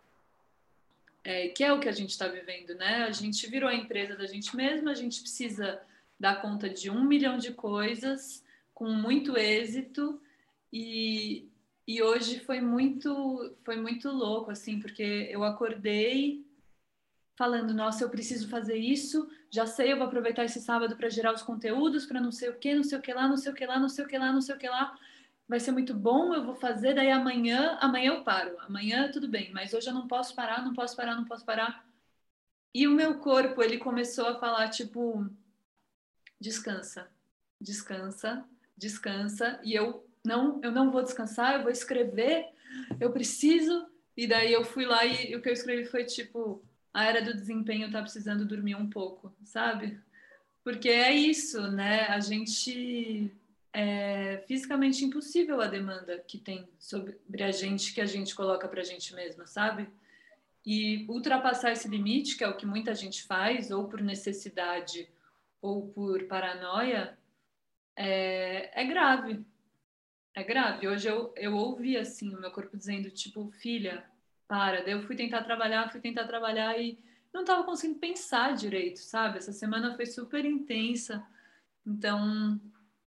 é, 1.29 1.49
que 1.49 1.63
é 1.63 1.71
o 1.71 1.79
que 1.79 1.91
a 1.91 1.93
gente 1.93 2.09
está 2.09 2.27
vivendo, 2.27 2.75
né? 2.75 3.05
A 3.05 3.11
gente 3.11 3.47
virou 3.51 3.69
a 3.69 3.75
empresa 3.75 4.17
da 4.17 4.25
gente 4.25 4.57
mesma, 4.57 4.93
a 4.93 4.95
gente 4.95 5.21
precisa 5.21 5.79
dar 6.19 6.41
conta 6.41 6.71
de 6.71 6.89
um 6.89 7.05
milhão 7.05 7.37
de 7.37 7.53
coisas 7.53 8.43
com 8.73 8.89
muito 8.89 9.37
êxito 9.37 10.19
e, 10.73 11.47
e 11.87 12.03
hoje 12.03 12.41
foi 12.41 12.63
muito 12.63 13.55
foi 13.63 13.77
muito 13.77 14.11
louco 14.11 14.51
assim 14.51 14.81
porque 14.81 15.29
eu 15.31 15.45
acordei 15.45 16.47
falando 17.37 17.75
nossa 17.75 18.03
eu 18.03 18.09
preciso 18.09 18.49
fazer 18.49 18.79
isso 18.79 19.29
já 19.51 19.67
sei 19.67 19.93
eu 19.93 19.99
vou 19.99 20.07
aproveitar 20.07 20.45
esse 20.45 20.61
sábado 20.63 20.97
para 20.97 21.11
gerar 21.11 21.35
os 21.35 21.43
conteúdos 21.43 22.07
para 22.07 22.23
não 22.23 22.33
sei 22.33 22.49
o 22.49 22.57
que 22.57 22.75
não 22.75 22.83
sei 22.83 22.99
o 22.99 23.03
que 23.03 23.13
lá 23.13 23.29
não 23.29 23.37
sei 23.37 23.53
o 23.53 23.55
que 23.55 23.67
lá 23.67 23.79
não 23.79 23.89
sei 23.89 24.05
o 24.05 24.09
que 24.09 24.19
lá 24.19 24.33
não 24.33 24.41
sei 24.41 24.55
o 24.55 24.59
que 24.59 24.69
lá 24.69 24.99
vai 25.49 25.59
ser 25.59 25.73
muito 25.73 25.95
bom, 25.95 26.35
eu 26.35 26.45
vou 26.45 26.55
fazer, 26.55 26.95
daí 26.95 27.11
amanhã, 27.11 27.79
amanhã 27.81 28.13
eu 28.13 28.23
paro. 28.23 28.57
Amanhã 28.61 29.11
tudo 29.11 29.27
bem, 29.27 29.51
mas 29.53 29.73
hoje 29.73 29.89
eu 29.89 29.95
não 29.95 30.07
posso 30.07 30.35
parar, 30.35 30.63
não 30.63 30.75
posso 30.75 30.95
parar, 30.95 31.17
não 31.17 31.25
posso 31.25 31.45
parar. 31.45 31.87
E 32.75 32.87
o 32.87 32.93
meu 32.93 33.19
corpo, 33.19 33.63
ele 33.63 33.79
começou 33.79 34.27
a 34.27 34.39
falar 34.39 34.69
tipo 34.69 35.27
descansa, 36.41 37.09
descansa, 37.61 38.45
descansa, 38.77 39.59
e 39.65 39.75
eu 39.75 40.07
não, 40.25 40.61
eu 40.63 40.71
não 40.71 40.91
vou 40.91 41.03
descansar, 41.03 41.55
eu 41.55 41.63
vou 41.63 41.71
escrever, 41.73 42.47
eu 43.01 43.11
preciso. 43.11 43.89
E 44.17 44.27
daí 44.27 44.53
eu 44.53 44.65
fui 44.65 44.85
lá 44.85 45.05
e, 45.05 45.31
e 45.31 45.37
o 45.37 45.41
que 45.41 45.49
eu 45.49 45.53
escrevi 45.53 45.87
foi 45.87 46.05
tipo 46.05 46.63
a 46.93 47.05
era 47.05 47.23
do 47.23 47.33
desempenho 47.35 47.91
tá 47.91 48.03
precisando 48.03 48.45
dormir 48.45 48.75
um 48.75 48.91
pouco, 48.91 49.33
sabe? 49.45 49.99
Porque 50.65 50.89
é 50.89 51.13
isso, 51.13 51.71
né? 51.71 52.07
A 52.09 52.21
gente 52.21 53.33
é 53.73 54.45
fisicamente 54.47 55.05
impossível 55.05 55.61
a 55.61 55.67
demanda 55.67 56.19
que 56.27 56.39
tem 56.39 56.69
sobre 56.79 57.43
a 57.43 57.51
gente, 57.51 57.95
que 57.95 58.01
a 58.01 58.07
gente 58.07 58.35
coloca 58.35 58.69
para 58.69 58.81
a 58.81 58.85
gente 58.85 59.15
mesma, 59.15 59.47
sabe? 59.47 59.89
E 60.65 61.07
ultrapassar 61.09 61.73
esse 61.73 61.89
limite, 61.89 62.37
que 62.37 62.45
é 62.45 62.49
o 62.49 62.57
que 62.57 62.67
muita 62.67 62.95
gente 62.95 63.23
faz, 63.25 63.71
ou 63.71 63.89
por 63.89 64.01
necessidade 64.01 65.09
ou 65.61 65.89
por 65.89 66.25
paranoia, 66.25 67.19
é, 67.97 68.83
é 68.83 68.85
grave. 68.87 69.45
é 70.35 70.43
grave. 70.43 70.87
Hoje 70.89 71.09
eu, 71.09 71.33
eu 71.37 71.55
ouvi 71.55 71.97
assim 71.97 72.35
o 72.35 72.41
meu 72.41 72.51
corpo 72.51 72.77
dizendo, 72.77 73.11
tipo, 73.11 73.51
filha, 73.53 74.05
para. 74.47 74.83
Daí 74.83 74.93
eu 74.93 75.03
fui 75.03 75.17
tentar 75.17 75.43
trabalhar, 75.43 75.91
fui 75.91 76.01
tentar 76.01 76.27
trabalhar 76.27 76.79
e 76.81 76.99
não 77.33 77.43
estava 77.43 77.65
conseguindo 77.65 77.99
pensar 77.99 78.55
direito, 78.55 78.99
sabe? 78.99 79.39
Essa 79.39 79.53
semana 79.53 79.95
foi 79.95 80.07
super 80.07 80.45
intensa. 80.45 81.25
Então, 81.87 82.61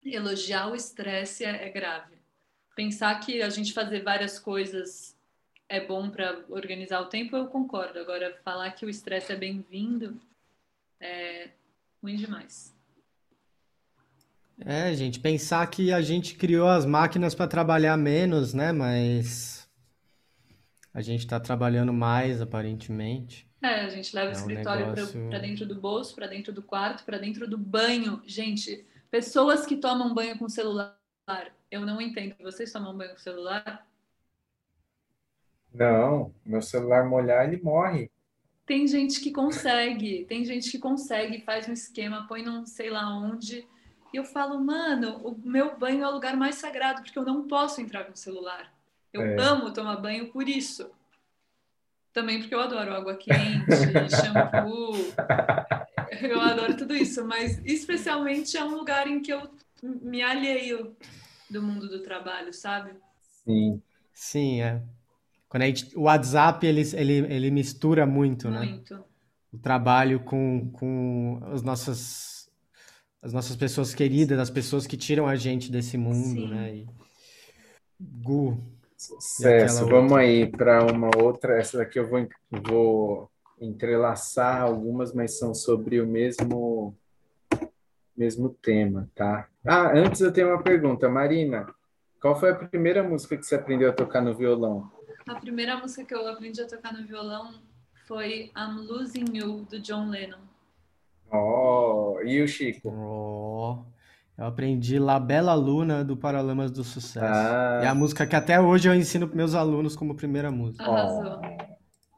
elogiar 0.03 0.67
o 0.69 0.75
estresse 0.75 1.43
é, 1.43 1.67
é 1.67 1.69
grave. 1.69 2.15
Pensar 2.75 3.19
que 3.19 3.41
a 3.41 3.49
gente 3.49 3.73
fazer 3.73 4.01
várias 4.03 4.39
coisas 4.39 5.15
é 5.67 5.79
bom 5.85 6.09
para 6.09 6.43
organizar 6.49 7.01
o 7.01 7.05
tempo, 7.05 7.35
eu 7.35 7.47
concordo. 7.47 7.99
Agora, 7.99 8.37
falar 8.43 8.71
que 8.71 8.85
o 8.85 8.89
estresse 8.89 9.31
é 9.31 9.35
bem-vindo 9.35 10.19
é 10.99 11.49
ruim 12.01 12.15
demais. 12.15 12.75
É, 14.63 14.93
gente, 14.93 15.19
pensar 15.19 15.65
que 15.67 15.91
a 15.91 16.01
gente 16.01 16.35
criou 16.35 16.67
as 16.67 16.85
máquinas 16.85 17.33
para 17.33 17.47
trabalhar 17.47 17.97
menos, 17.97 18.53
né? 18.53 18.71
Mas 18.71 19.67
a 20.93 21.01
gente 21.01 21.21
está 21.21 21.39
trabalhando 21.39 21.91
mais, 21.91 22.41
aparentemente. 22.41 23.47
É, 23.61 23.81
a 23.81 23.89
gente 23.89 24.15
leva 24.15 24.31
É 24.31 24.33
o 24.33 24.35
um 24.35 24.39
escritório 24.39 24.85
negócio- 24.87 25.29
para 25.29 25.39
dentro 25.39 25.65
do 25.65 25.75
bolso, 25.75 26.13
para 26.15 26.27
dentro 26.27 26.51
do 26.53 26.61
quarto, 26.61 27.03
para 27.03 27.17
dentro 27.17 27.47
do 27.47 27.57
banho. 27.57 28.21
Gente, 28.25 28.85
pessoas 29.11 29.65
que 29.65 29.75
tomam 29.75 30.13
banho 30.13 30.37
com 30.39 30.49
celular, 30.49 30.97
eu 31.69 31.81
não 31.81 32.01
entendo. 32.01 32.35
Vocês 32.41 32.71
tomam 32.71 32.97
banho 32.97 33.11
com 33.11 33.19
celular? 33.19 33.85
Não, 35.73 36.33
meu 36.45 36.61
celular 36.61 37.05
molhar, 37.05 37.47
ele 37.47 37.61
morre. 37.61 38.09
Tem 38.65 38.87
gente 38.87 39.19
que 39.19 39.31
consegue, 39.31 40.25
tem 40.25 40.45
gente 40.45 40.71
que 40.71 40.79
consegue, 40.79 41.41
faz 41.41 41.67
um 41.67 41.73
esquema, 41.73 42.25
põe 42.27 42.41
não 42.41 42.65
sei 42.65 42.89
lá 42.89 43.07
onde. 43.09 43.67
E 44.13 44.17
eu 44.17 44.23
falo, 44.23 44.59
mano, 44.59 45.17
o 45.25 45.37
meu 45.37 45.77
banho 45.77 46.03
é 46.03 46.07
o 46.07 46.11
lugar 46.11 46.35
mais 46.35 46.55
sagrado, 46.55 47.01
porque 47.01 47.17
eu 47.17 47.25
não 47.25 47.47
posso 47.47 47.81
entrar 47.81 48.05
com 48.05 48.13
o 48.13 48.17
celular. 48.17 48.73
Eu 49.13 49.21
É. 49.21 49.35
amo 49.39 49.73
tomar 49.73 49.97
banho 49.97 50.31
por 50.31 50.47
isso. 50.47 50.89
Também 52.13 52.39
porque 52.39 52.53
eu 52.53 52.59
adoro 52.59 52.93
água 52.93 53.15
quente, 53.15 53.31
shampoo. 54.21 54.93
Eu 56.21 56.39
adoro 56.41 56.75
tudo 56.75 56.95
isso, 56.95 57.25
mas 57.25 57.61
especialmente 57.63 58.57
é 58.57 58.63
um 58.63 58.75
lugar 58.75 59.07
em 59.07 59.21
que 59.21 59.31
eu 59.31 59.49
me 59.81 60.21
alheio 60.21 60.95
do 61.49 61.61
mundo 61.61 61.87
do 61.87 62.03
trabalho, 62.03 62.53
sabe? 62.53 62.91
Sim. 63.43 63.81
Sim, 64.13 64.61
é. 64.61 64.81
Quando 65.47 65.63
a 65.63 65.65
gente, 65.67 65.97
o 65.97 66.03
WhatsApp, 66.03 66.65
ele, 66.65 66.81
ele, 66.93 67.13
ele 67.33 67.51
mistura 67.51 68.05
muito, 68.05 68.49
né? 68.49 68.59
Muito. 68.59 69.03
O 69.51 69.57
trabalho 69.57 70.19
com, 70.21 70.69
com 70.71 71.39
as 71.51 71.61
nossas, 71.61 72.49
as 73.21 73.33
nossas 73.33 73.55
pessoas 73.55 73.93
queridas, 73.93 74.39
as 74.39 74.49
pessoas 74.49 74.87
que 74.87 74.95
tiram 74.95 75.27
a 75.27 75.35
gente 75.35 75.71
desse 75.71 75.97
mundo, 75.97 76.41
Sim. 76.41 76.49
né? 76.49 76.75
E... 76.75 76.87
Gu, 77.99 78.57
Sucesso. 79.01 79.87
Vamos 79.87 80.11
outra? 80.11 80.19
aí 80.19 80.45
para 80.45 80.85
uma 80.85 81.09
outra. 81.17 81.59
Essa 81.59 81.79
daqui 81.79 81.97
eu 81.97 82.07
vou, 82.07 82.27
vou 82.51 83.31
entrelaçar 83.61 84.61
algumas, 84.61 85.13
mas 85.13 85.37
são 85.37 85.53
sobre 85.53 86.01
o 86.01 86.07
mesmo, 86.07 86.97
mesmo 88.17 88.49
tema, 88.49 89.09
tá? 89.13 89.47
Ah, 89.65 89.91
antes 89.93 90.19
eu 90.19 90.33
tenho 90.33 90.47
uma 90.47 90.63
pergunta. 90.63 91.07
Marina, 91.07 91.67
qual 92.19 92.37
foi 92.39 92.51
a 92.51 92.55
primeira 92.55 93.03
música 93.03 93.37
que 93.37 93.43
você 93.45 93.55
aprendeu 93.55 93.89
a 93.89 93.93
tocar 93.93 94.21
no 94.21 94.35
violão? 94.35 94.91
A 95.27 95.35
primeira 95.35 95.77
música 95.77 96.03
que 96.03 96.15
eu 96.15 96.27
aprendi 96.27 96.59
a 96.59 96.67
tocar 96.67 96.91
no 96.91 97.05
violão 97.05 97.53
foi 98.07 98.51
I'm 98.57 98.87
Losing 98.87 99.25
You, 99.33 99.65
do 99.69 99.79
John 99.79 100.09
Lennon. 100.09 100.39
Oh, 101.31 102.19
e 102.25 102.41
o 102.41 102.47
Chico? 102.47 102.91
ó, 102.93 103.83
eu 104.37 104.45
aprendi 104.45 104.99
La 104.99 105.19
Bella 105.19 105.53
Luna 105.53 106.03
do 106.03 106.17
Paralamas 106.17 106.71
do 106.71 106.83
Sucesso. 106.83 107.25
Ah. 107.25 107.81
É 107.83 107.87
a 107.87 107.95
música 107.95 108.25
que 108.25 108.35
até 108.35 108.59
hoje 108.59 108.89
eu 108.89 108.95
ensino 108.95 109.27
para 109.27 109.37
meus 109.37 109.53
alunos 109.53 109.95
como 109.95 110.15
primeira 110.15 110.51
música. 110.51 110.83
Arrasou. 110.83 111.39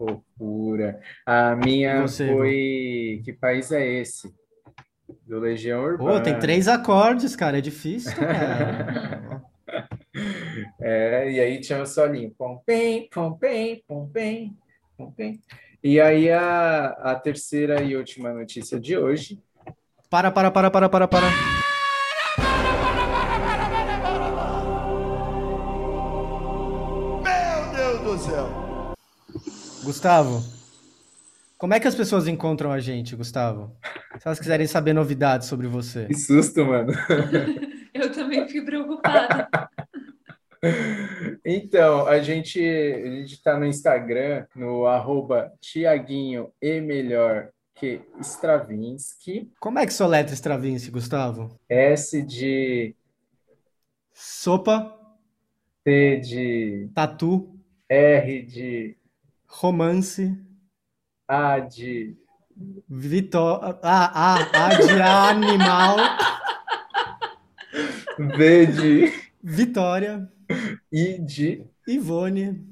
Fofura. 0.03 0.99
A 1.25 1.55
minha 1.55 2.01
você, 2.01 2.27
foi 2.27 3.21
Que 3.23 3.33
País 3.33 3.71
é 3.71 3.85
Esse? 3.87 4.33
Do 5.25 5.39
Legião 5.39 5.81
Pô, 5.81 5.87
Urbana. 5.87 6.21
tem 6.21 6.37
três 6.39 6.67
acordes, 6.67 7.35
cara, 7.35 7.57
é 7.57 7.61
difícil, 7.61 8.15
cara. 8.15 9.43
É, 10.79 11.31
e 11.31 11.39
aí 11.39 11.59
tinha 11.59 11.81
o 11.81 11.85
solinho. 11.85 12.31
Pom, 12.37 12.61
pem, 12.63 13.09
pom, 13.11 13.33
pem, 13.33 13.83
pom, 13.87 14.07
pem, 14.07 14.55
pom, 14.95 15.11
pem. 15.11 15.41
E 15.83 15.99
aí 15.99 16.29
a, 16.29 16.87
a 16.87 17.15
terceira 17.15 17.81
e 17.81 17.95
última 17.95 18.31
notícia 18.31 18.79
de 18.79 18.95
hoje. 18.95 19.41
Para, 20.09 20.29
para, 20.29 20.51
para, 20.51 20.69
para, 20.69 20.89
para, 20.89 21.07
para. 21.07 21.27
Gustavo, 29.83 30.41
como 31.57 31.73
é 31.73 31.79
que 31.79 31.87
as 31.87 31.95
pessoas 31.95 32.27
encontram 32.27 32.71
a 32.71 32.79
gente, 32.79 33.15
Gustavo? 33.15 33.75
Se 34.17 34.27
elas 34.27 34.39
quiserem 34.39 34.67
saber 34.67 34.93
novidades 34.93 35.47
sobre 35.47 35.67
você. 35.67 36.05
Que 36.07 36.15
susto, 36.15 36.65
mano. 36.65 36.93
Eu 37.93 38.11
também 38.11 38.45
fiquei 38.47 38.61
preocupada. 38.61 39.49
Então, 41.45 42.07
a 42.07 42.21
gente 42.21 42.57
a 42.57 43.09
gente 43.09 43.33
está 43.33 43.59
no 43.59 43.65
Instagram, 43.65 44.45
no 44.55 44.85
arroba 44.85 45.51
Tiaguinho 45.59 46.53
e 46.61 46.79
melhor 46.79 47.49
que 47.75 47.99
Stravinsky, 48.21 49.51
Como 49.59 49.77
é 49.77 49.85
que 49.85 49.93
soletra 49.93 50.33
Stravinsky, 50.33 50.89
Gustavo? 50.89 51.59
S 51.67 52.21
de 52.21 52.95
Sopa, 54.13 54.97
T 55.83 56.21
de 56.21 56.89
tatu, 56.95 57.59
R 57.89 58.41
de 58.43 58.95
romance, 59.53 60.35
A 61.27 61.59
de 61.59 62.17
vitória. 62.89 63.79
Ah, 63.83 64.11
ah, 64.13 64.65
A 64.65 64.75
de 64.75 65.01
animal, 65.01 65.97
V 68.17 68.65
de 68.65 69.13
Vitória, 69.41 70.29
I 70.91 71.19
de 71.19 71.65
Ivone, 71.87 72.65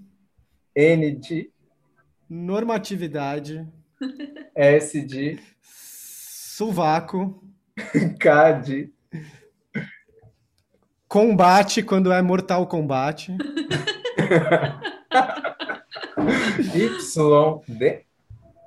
N 0.75 1.11
de 1.11 1.51
normatividade, 2.27 3.67
S 4.55 5.01
de 5.01 5.39
sovaco, 5.61 7.43
K 8.19 8.53
de 8.53 8.91
combate 11.07 11.83
quando 11.83 12.11
é 12.11 12.21
mortal 12.21 12.65
combate, 12.65 13.37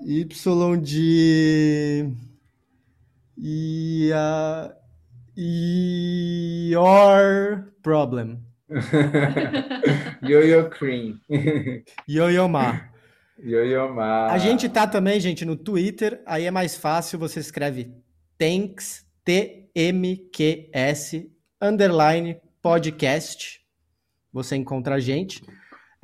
Y 0.01 0.25
de 0.25 0.35
Y 0.35 0.77
de. 0.81 2.11
E 3.37 4.13
a. 4.13 4.75
Your 6.71 6.85
problem. 7.83 8.39
Yo-Yo 10.23 10.71
Cream. 10.71 11.21
Yo-Yo 12.09 12.49
Ma. 12.49 12.89
Yo-Yo 13.39 13.93
Ma. 13.93 14.27
A 14.27 14.39
gente 14.39 14.69
tá 14.69 14.87
também, 14.87 15.19
gente, 15.21 15.45
no 15.45 15.57
Twitter. 15.57 16.23
Aí 16.27 16.45
é 16.45 16.51
mais 16.51 16.77
fácil, 16.77 17.19
você 17.19 17.41
escreve 17.41 17.93
Thanks, 18.39 19.05
T-M-Q-S, 19.25 19.71
underline 21.61 22.37
podcast. 22.63 23.61
Você 24.33 24.57
encontra 24.57 24.97
a 24.97 25.01
gente. 25.01 25.43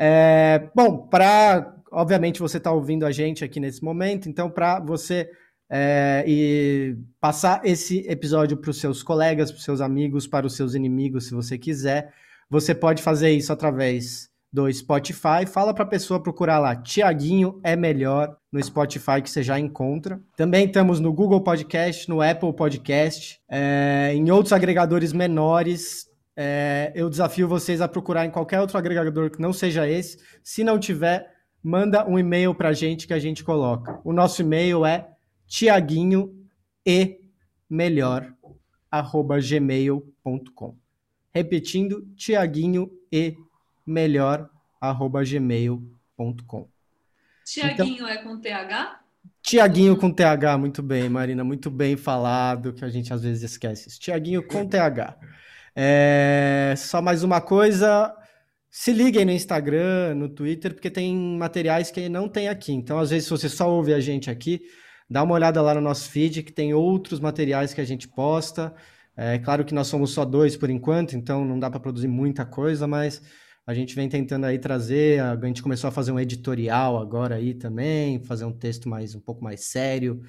É, 0.02 0.70
bom, 0.74 0.96
para. 0.96 1.76
Obviamente 1.92 2.40
você 2.40 2.56
está 2.56 2.72
ouvindo 2.72 3.04
a 3.04 3.10
gente 3.10 3.44
aqui 3.44 3.58
nesse 3.58 3.82
momento, 3.82 4.28
então 4.28 4.48
para 4.48 4.78
você 4.78 5.28
é, 5.68 6.24
e 6.26 6.96
passar 7.20 7.60
esse 7.64 8.06
episódio 8.08 8.56
para 8.56 8.70
os 8.70 8.78
seus 8.78 9.02
colegas, 9.02 9.50
para 9.50 9.58
os 9.58 9.64
seus 9.64 9.80
amigos, 9.80 10.26
para 10.26 10.46
os 10.46 10.54
seus 10.54 10.74
inimigos, 10.74 11.26
se 11.26 11.34
você 11.34 11.58
quiser, 11.58 12.14
você 12.48 12.74
pode 12.74 13.02
fazer 13.02 13.30
isso 13.32 13.52
através 13.52 14.30
do 14.52 14.72
Spotify. 14.72 15.46
Fala 15.46 15.74
para 15.74 15.84
a 15.84 15.88
pessoa 15.88 16.22
procurar 16.22 16.58
lá, 16.58 16.74
Tiaguinho 16.76 17.60
é 17.62 17.76
melhor 17.76 18.36
no 18.52 18.62
Spotify 18.62 19.20
que 19.22 19.30
você 19.30 19.42
já 19.42 19.58
encontra. 19.58 20.20
Também 20.36 20.66
estamos 20.66 20.98
no 20.98 21.12
Google 21.12 21.42
Podcast, 21.42 22.08
no 22.08 22.22
Apple 22.22 22.52
Podcast, 22.52 23.40
é, 23.48 24.12
em 24.14 24.30
outros 24.30 24.52
agregadores 24.52 25.12
menores. 25.12 26.09
É, 26.42 26.90
eu 26.94 27.10
desafio 27.10 27.46
vocês 27.46 27.82
a 27.82 27.86
procurar 27.86 28.24
em 28.24 28.30
qualquer 28.30 28.62
outro 28.62 28.78
agregador 28.78 29.30
que 29.30 29.42
não 29.42 29.52
seja 29.52 29.86
esse. 29.86 30.18
Se 30.42 30.64
não 30.64 30.78
tiver, 30.78 31.30
manda 31.62 32.08
um 32.08 32.18
e-mail 32.18 32.54
para 32.54 32.70
a 32.70 32.72
gente 32.72 33.06
que 33.06 33.12
a 33.12 33.18
gente 33.18 33.44
coloca. 33.44 34.00
O 34.02 34.10
nosso 34.10 34.40
e-mail 34.40 34.86
é 34.86 35.06
tiaguinho 35.46 36.34
e 36.86 37.20
melhor 37.68 38.32
arroba 38.90 39.38
gmail.com. 39.38 40.78
Repetindo, 41.30 42.08
tiaguinho 42.16 42.90
e 43.12 43.36
melhor 43.86 44.48
arroba 44.80 45.22
gmail.com. 45.22 46.68
Tiaguinho 47.44 48.06
é 48.06 48.16
com 48.16 48.40
TH? 48.40 49.00
Tiaguinho 49.42 49.94
com 49.94 50.10
TH, 50.10 50.56
muito 50.56 50.82
bem, 50.82 51.06
Marina, 51.10 51.44
muito 51.44 51.68
bem 51.70 51.98
falado, 51.98 52.72
que 52.72 52.82
a 52.82 52.88
gente 52.88 53.12
às 53.12 53.22
vezes 53.22 53.42
esquece. 53.42 53.98
Tiaguinho 53.98 54.42
com 54.42 54.66
TH. 54.66 55.18
É, 55.74 56.74
só 56.76 57.00
mais 57.00 57.22
uma 57.22 57.40
coisa, 57.40 58.14
se 58.70 58.92
liguem 58.92 59.24
no 59.24 59.32
Instagram, 59.32 60.14
no 60.14 60.28
Twitter, 60.28 60.74
porque 60.74 60.90
tem 60.90 61.16
materiais 61.16 61.90
que 61.90 62.08
não 62.08 62.28
tem 62.28 62.48
aqui. 62.48 62.72
Então, 62.72 62.98
às 62.98 63.10
vezes, 63.10 63.24
se 63.24 63.30
você 63.30 63.48
só 63.48 63.70
ouve 63.70 63.94
a 63.94 64.00
gente 64.00 64.30
aqui, 64.30 64.60
dá 65.08 65.22
uma 65.22 65.34
olhada 65.34 65.60
lá 65.60 65.74
no 65.74 65.80
nosso 65.80 66.08
feed, 66.10 66.42
que 66.42 66.52
tem 66.52 66.72
outros 66.72 67.18
materiais 67.20 67.74
que 67.74 67.80
a 67.80 67.84
gente 67.84 68.08
posta. 68.08 68.74
É 69.16 69.38
claro 69.38 69.64
que 69.64 69.74
nós 69.74 69.88
somos 69.88 70.12
só 70.12 70.24
dois 70.24 70.56
por 70.56 70.70
enquanto, 70.70 71.14
então 71.16 71.44
não 71.44 71.58
dá 71.58 71.68
para 71.68 71.80
produzir 71.80 72.08
muita 72.08 72.46
coisa, 72.46 72.86
mas 72.86 73.20
a 73.66 73.74
gente 73.74 73.94
vem 73.94 74.08
tentando 74.08 74.46
aí 74.46 74.58
trazer, 74.58 75.20
a 75.20 75.36
gente 75.46 75.62
começou 75.62 75.88
a 75.88 75.90
fazer 75.90 76.12
um 76.12 76.18
editorial 76.18 76.98
agora 76.98 77.34
aí 77.34 77.54
também, 77.54 78.22
fazer 78.24 78.44
um 78.44 78.52
texto 78.52 78.88
mais 78.88 79.14
um 79.14 79.20
pouco 79.20 79.44
mais 79.44 79.64
sério. 79.64 80.22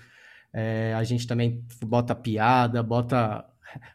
É, 0.54 0.94
a 0.96 1.04
gente 1.04 1.26
também 1.26 1.64
bota 1.86 2.14
piada, 2.14 2.84
bota 2.84 3.46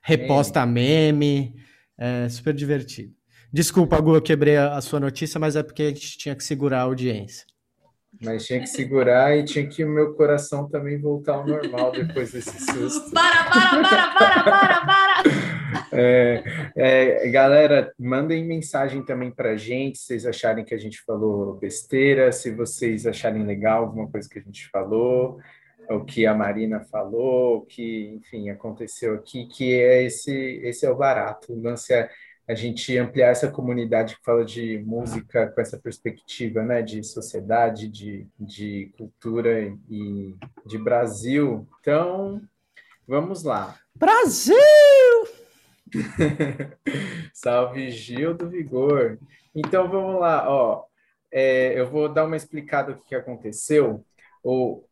reposta 0.03 0.65
meme, 0.65 1.55
é 1.99 2.29
super 2.29 2.55
divertido. 2.55 3.15
Desculpa, 3.53 4.01
Gu, 4.01 4.17
eu 4.17 4.23
quebrei 4.23 4.57
a 4.57 4.81
sua 4.81 5.01
notícia, 5.01 5.41
mas 5.41 5.57
é 5.57 5.63
porque 5.63 5.83
a 5.83 5.89
gente 5.89 6.19
tinha 6.19 6.35
que 6.35 6.45
segurar 6.45 6.81
a 6.81 6.83
audiência. 6.83 7.47
Mas 8.23 8.47
tinha 8.47 8.61
que 8.61 8.67
segurar 8.67 9.37
e 9.37 9.45
tinha 9.45 9.67
que 9.67 9.85
o 9.85 9.89
meu 9.89 10.15
coração 10.15 10.69
também 10.69 10.99
voltar 10.99 11.35
ao 11.35 11.47
normal 11.47 11.93
depois 11.93 12.33
desse 12.33 12.59
susto. 12.65 13.11
Para, 13.13 13.45
para, 13.45 13.83
para, 13.83 14.15
para, 14.15 14.43
para, 14.43 14.87
para! 14.87 15.57
É, 15.93 16.43
é, 16.77 17.29
galera, 17.29 17.93
mandem 17.99 18.45
mensagem 18.45 19.03
também 19.03 19.31
para 19.31 19.57
gente, 19.57 19.99
se 19.99 20.07
vocês 20.07 20.27
acharem 20.27 20.65
que 20.65 20.75
a 20.75 20.79
gente 20.79 21.03
falou 21.05 21.55
besteira, 21.55 22.33
se 22.33 22.51
vocês 22.51 23.07
acharem 23.07 23.45
legal 23.45 23.85
alguma 23.85 24.09
coisa 24.11 24.29
que 24.29 24.39
a 24.39 24.43
gente 24.43 24.69
falou, 24.71 25.39
o 25.91 26.05
que 26.05 26.27
a 26.27 26.35
Marina 26.35 26.81
falou, 26.81 27.59
o 27.59 27.67
que, 27.67 28.15
enfim, 28.17 28.51
aconteceu 28.51 29.15
aqui, 29.15 29.47
que 29.47 29.75
é 29.75 30.05
esse, 30.05 30.33
esse 30.63 30.87
é 30.87 30.91
o 30.91 30.97
barato. 30.97 31.53
O 31.53 31.61
lance 31.61 31.93
é 31.93 32.11
a 32.49 32.55
gente 32.55 32.97
ampliar 32.97 33.31
essa 33.31 33.51
comunidade 33.51 34.17
que 34.17 34.25
fala 34.25 34.45
de 34.45 34.79
música 34.79 35.49
com 35.49 35.61
essa 35.61 35.77
perspectiva, 35.79 36.63
né, 36.63 36.81
de 36.81 37.03
sociedade, 37.03 37.89
de, 37.89 38.27
de 38.39 38.93
cultura 38.97 39.61
e 39.91 40.35
de 40.65 40.79
Brasil. 40.79 41.67
Então, 41.81 42.41
vamos 43.07 43.43
lá. 43.43 43.77
Brasil! 43.95 44.57
Salve 47.35 47.91
Gil 47.91 48.35
do 48.35 48.49
Vigor. 48.49 49.19
Então 49.55 49.89
vamos 49.89 50.21
lá, 50.21 50.49
ó. 50.49 50.85
É, 51.33 51.79
eu 51.79 51.91
vou 51.91 52.09
dar 52.09 52.25
uma 52.25 52.37
explicada 52.37 52.93
do 52.95 53.03
que 53.03 53.15
aconteceu. 53.15 54.05
O, 54.43 54.85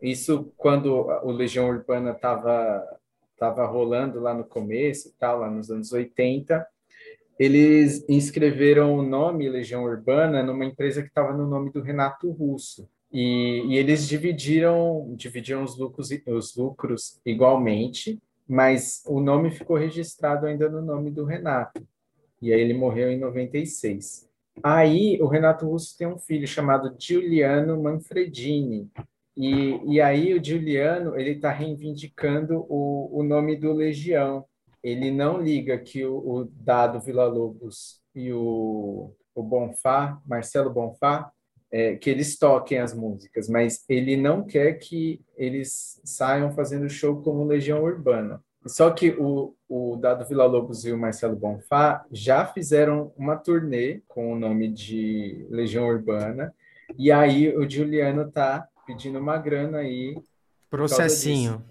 isso 0.00 0.52
quando 0.56 1.06
o 1.22 1.30
Legião 1.30 1.68
Urbana 1.68 2.12
estava 2.12 2.98
tava 3.38 3.64
rolando 3.64 4.18
lá 4.18 4.34
no 4.34 4.44
começo, 4.44 5.14
tal, 5.18 5.38
lá 5.38 5.50
nos 5.50 5.70
anos 5.70 5.92
80, 5.92 6.66
eles 7.38 8.04
inscreveram 8.08 8.96
o 8.96 9.02
nome 9.02 9.48
Legião 9.48 9.84
Urbana 9.84 10.42
numa 10.42 10.64
empresa 10.64 11.02
que 11.02 11.08
estava 11.08 11.32
no 11.32 11.46
nome 11.46 11.70
do 11.70 11.80
Renato 11.80 12.30
Russo. 12.32 12.88
E, 13.12 13.62
e, 13.68 13.78
eles 13.78 14.06
dividiram, 14.06 15.14
dividiram 15.16 15.62
os 15.62 15.78
lucros, 15.78 16.10
os 16.26 16.56
lucros 16.56 17.20
igualmente, 17.24 18.20
mas 18.46 19.02
o 19.06 19.20
nome 19.20 19.50
ficou 19.50 19.76
registrado 19.76 20.46
ainda 20.46 20.68
no 20.68 20.82
nome 20.82 21.10
do 21.10 21.24
Renato. 21.24 21.86
E 22.42 22.52
aí 22.52 22.60
ele 22.60 22.74
morreu 22.74 23.10
em 23.10 23.18
96. 23.18 24.28
Aí 24.62 25.18
o 25.22 25.28
Renato 25.28 25.66
Russo 25.66 25.96
tem 25.96 26.06
um 26.06 26.18
filho 26.18 26.46
chamado 26.46 26.94
Giuliano 26.98 27.80
Manfredini. 27.80 28.90
E, 29.38 29.80
e 29.94 30.00
aí 30.00 30.34
o 30.34 30.44
Giuliano 30.44 31.16
ele 31.16 31.30
está 31.30 31.52
reivindicando 31.52 32.66
o, 32.68 33.20
o 33.20 33.22
nome 33.22 33.54
do 33.54 33.72
Legião. 33.72 34.44
Ele 34.82 35.12
não 35.12 35.40
liga 35.40 35.78
que 35.78 36.04
o, 36.04 36.16
o 36.16 36.44
Dado 36.44 37.00
Vila 37.00 37.26
Lobos 37.26 38.00
e 38.12 38.32
o, 38.32 39.14
o 39.32 39.42
Bonfá, 39.42 40.20
Marcelo 40.26 40.70
Bonfá, 40.70 41.30
é, 41.70 41.94
que 41.94 42.10
eles 42.10 42.36
toquem 42.36 42.78
as 42.78 42.92
músicas, 42.92 43.48
mas 43.48 43.84
ele 43.88 44.16
não 44.16 44.44
quer 44.44 44.72
que 44.74 45.20
eles 45.36 46.00
saiam 46.04 46.50
fazendo 46.50 46.88
show 46.88 47.22
como 47.22 47.44
Legião 47.44 47.84
Urbana. 47.84 48.42
Só 48.66 48.90
que 48.90 49.10
o, 49.10 49.54
o 49.68 49.96
Dado 49.96 50.26
Vila 50.26 50.46
Lobos 50.46 50.84
e 50.84 50.90
o 50.90 50.98
Marcelo 50.98 51.36
Bonfá 51.36 52.04
já 52.10 52.44
fizeram 52.44 53.12
uma 53.16 53.36
turnê 53.36 54.02
com 54.08 54.32
o 54.32 54.38
nome 54.38 54.68
de 54.68 55.46
Legião 55.48 55.86
Urbana, 55.86 56.52
e 56.98 57.12
aí 57.12 57.54
o 57.56 57.68
Juliano 57.68 58.30
tá 58.30 58.66
pedindo 58.88 59.18
uma 59.18 59.36
grana 59.36 59.78
aí. 59.78 60.16
Processinho. 60.70 61.62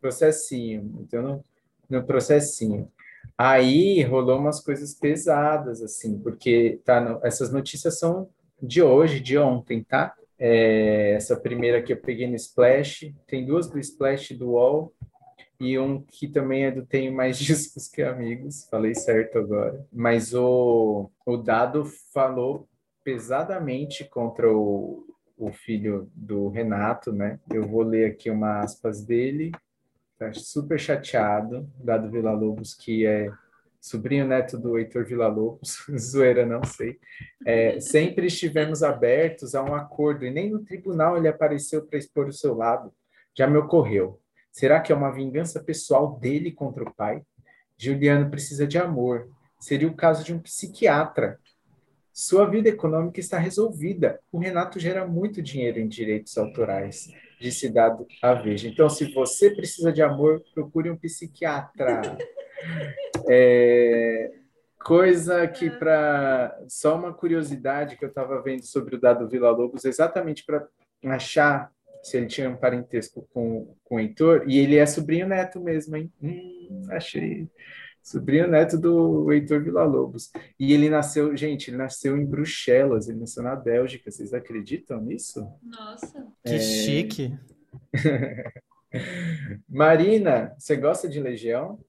Processinho. 0.00 0.98
Então, 1.02 1.22
no, 1.22 1.44
no 1.90 2.06
processinho. 2.06 2.90
Aí 3.36 4.02
rolou 4.02 4.38
umas 4.38 4.60
coisas 4.60 4.94
pesadas, 4.94 5.82
assim, 5.82 6.18
porque 6.18 6.80
tá 6.82 7.00
no, 7.00 7.20
essas 7.22 7.52
notícias 7.52 7.98
são 7.98 8.30
de 8.62 8.82
hoje, 8.82 9.20
de 9.20 9.36
ontem, 9.36 9.82
tá? 9.82 10.14
É, 10.38 11.12
essa 11.12 11.36
primeira 11.36 11.82
que 11.82 11.92
eu 11.92 11.98
peguei 11.98 12.26
no 12.26 12.34
Splash, 12.34 13.12
tem 13.26 13.44
duas 13.44 13.68
do 13.68 13.78
Splash 13.78 14.30
do 14.30 14.52
UOL 14.52 14.92
e 15.60 15.78
um 15.78 16.00
que 16.00 16.28
também 16.28 16.64
é 16.64 16.70
do 16.70 16.86
Tenho 16.86 17.14
Mais 17.14 17.36
Discos 17.38 17.88
que 17.88 18.02
Amigos, 18.02 18.66
falei 18.70 18.94
certo 18.94 19.38
agora. 19.38 19.84
Mas 19.92 20.32
o, 20.32 21.10
o 21.26 21.36
Dado 21.36 21.84
falou 22.12 22.66
pesadamente 23.02 24.04
contra 24.04 24.50
o, 24.50 25.13
o 25.46 25.52
filho 25.52 26.10
do 26.14 26.48
Renato, 26.48 27.12
né? 27.12 27.38
Eu 27.52 27.66
vou 27.66 27.82
ler 27.82 28.10
aqui 28.10 28.30
uma 28.30 28.60
aspas 28.60 29.04
dele. 29.04 29.52
Tá 30.18 30.32
super 30.32 30.78
chateado, 30.78 31.68
Dado 31.82 32.10
Vila 32.10 32.32
Lobos, 32.32 32.74
que 32.74 33.04
é 33.04 33.30
sobrinho 33.84 34.26
neto 34.26 34.56
do 34.56 34.78
Heitor 34.78 35.04
Villa-Lobos, 35.04 35.84
zoeira, 35.98 36.46
não 36.46 36.64
sei, 36.64 36.98
é, 37.44 37.78
sempre 37.80 38.28
estivemos 38.28 38.82
abertos 38.82 39.54
a 39.54 39.62
um 39.62 39.74
acordo 39.74 40.24
e 40.24 40.30
nem 40.30 40.50
no 40.50 40.64
tribunal 40.64 41.18
ele 41.18 41.28
apareceu 41.28 41.84
para 41.84 41.98
expor 41.98 42.26
o 42.26 42.32
seu 42.32 42.54
lado. 42.54 42.90
Já 43.36 43.46
me 43.46 43.58
ocorreu. 43.58 44.18
Será 44.50 44.80
que 44.80 44.90
é 44.90 44.94
uma 44.96 45.12
vingança 45.12 45.62
pessoal 45.62 46.18
dele 46.18 46.50
contra 46.50 46.82
o 46.82 46.94
pai? 46.94 47.22
Juliano 47.76 48.30
precisa 48.30 48.66
de 48.66 48.78
amor. 48.78 49.28
Seria 49.60 49.88
o 49.88 49.94
caso 49.94 50.24
de 50.24 50.32
um 50.32 50.38
psiquiatra. 50.38 51.38
Sua 52.14 52.46
vida 52.48 52.68
econômica 52.68 53.18
está 53.18 53.38
resolvida. 53.38 54.20
O 54.30 54.38
Renato 54.38 54.78
gera 54.78 55.04
muito 55.04 55.42
dinheiro 55.42 55.80
em 55.80 55.88
direitos 55.88 56.38
autorais, 56.38 57.12
disse 57.40 57.68
dado 57.68 58.06
a 58.22 58.34
Veja. 58.34 58.68
Então, 58.68 58.88
se 58.88 59.12
você 59.12 59.50
precisa 59.50 59.92
de 59.92 60.00
amor, 60.00 60.40
procure 60.54 60.88
um 60.88 60.96
psiquiatra. 60.96 62.16
É, 63.26 64.32
coisa 64.82 65.46
que 65.46 65.70
para 65.70 66.58
só 66.68 66.96
uma 66.96 67.12
curiosidade 67.12 67.96
que 67.96 68.04
eu 68.04 68.08
estava 68.08 68.40
vendo 68.42 68.64
sobre 68.64 68.96
o 68.96 69.00
dado 69.00 69.28
Vila 69.28 69.50
Lobos, 69.50 69.84
exatamente 69.84 70.44
para 70.44 70.66
achar 71.04 71.70
se 72.02 72.18
ele 72.18 72.26
tinha 72.26 72.50
um 72.50 72.56
parentesco 72.56 73.26
com, 73.32 73.74
com 73.82 73.96
o 73.96 74.00
Heitor, 74.00 74.44
e 74.46 74.58
ele 74.58 74.76
é 74.76 74.84
sobrinho 74.84 75.26
neto 75.26 75.58
mesmo, 75.60 75.96
hein? 75.96 76.12
Hum, 76.22 76.86
achei. 76.90 77.48
Sobrinho 78.04 78.46
neto 78.46 78.76
do 78.76 79.32
Heitor 79.32 79.64
Villa-Lobos. 79.64 80.30
E 80.60 80.74
ele 80.74 80.90
nasceu, 80.90 81.34
gente, 81.34 81.70
ele 81.70 81.78
nasceu 81.78 82.18
em 82.18 82.26
Bruxelas, 82.26 83.08
ele 83.08 83.20
nasceu 83.20 83.42
na 83.42 83.56
Bélgica. 83.56 84.10
Vocês 84.10 84.34
acreditam 84.34 85.00
nisso? 85.00 85.50
Nossa. 85.62 86.26
Que 86.44 86.56
é... 86.56 86.60
chique. 86.60 87.34
Marina, 89.66 90.54
você 90.58 90.76
gosta 90.76 91.08
de 91.08 91.18
Legião? 91.18 91.82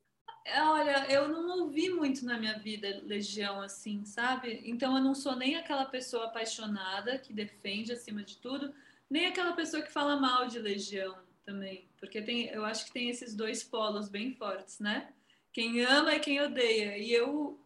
Olha, 0.58 1.12
eu 1.12 1.28
não 1.28 1.64
ouvi 1.64 1.90
muito 1.90 2.26
na 2.26 2.40
minha 2.40 2.58
vida 2.60 3.02
Legião 3.04 3.62
assim, 3.62 4.06
sabe? 4.06 4.62
Então 4.64 4.96
eu 4.96 5.04
não 5.04 5.14
sou 5.14 5.36
nem 5.36 5.58
aquela 5.58 5.84
pessoa 5.84 6.28
apaixonada 6.28 7.18
que 7.18 7.34
defende 7.34 7.92
acima 7.92 8.24
de 8.24 8.38
tudo, 8.38 8.74
nem 9.10 9.26
aquela 9.26 9.52
pessoa 9.52 9.84
que 9.84 9.92
fala 9.92 10.16
mal 10.16 10.48
de 10.48 10.60
Legião 10.60 11.18
também, 11.46 11.90
porque 12.00 12.22
tem, 12.22 12.48
eu 12.48 12.64
acho 12.64 12.86
que 12.86 12.94
tem 12.94 13.10
esses 13.10 13.36
dois 13.36 13.64
polos 13.64 14.08
bem 14.08 14.34
fortes, 14.34 14.80
né? 14.80 15.10
Quem 15.56 15.80
ama 15.86 16.14
e 16.14 16.20
quem 16.20 16.42
odeia. 16.42 16.98
E 16.98 17.14
eu, 17.14 17.58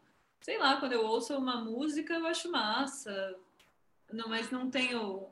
sei 0.41 0.60
lá, 0.60 0.80
quando 0.80 0.91
eu 0.91 1.04
ouço 1.04 1.36
uma 1.36 1.60
música, 1.60 2.13
eu 2.13 2.28
acho 2.28 2.52
massa, 2.52 3.36
não, 4.13 4.30
mas 4.30 4.52
não 4.52 4.69
tenho 4.69 5.25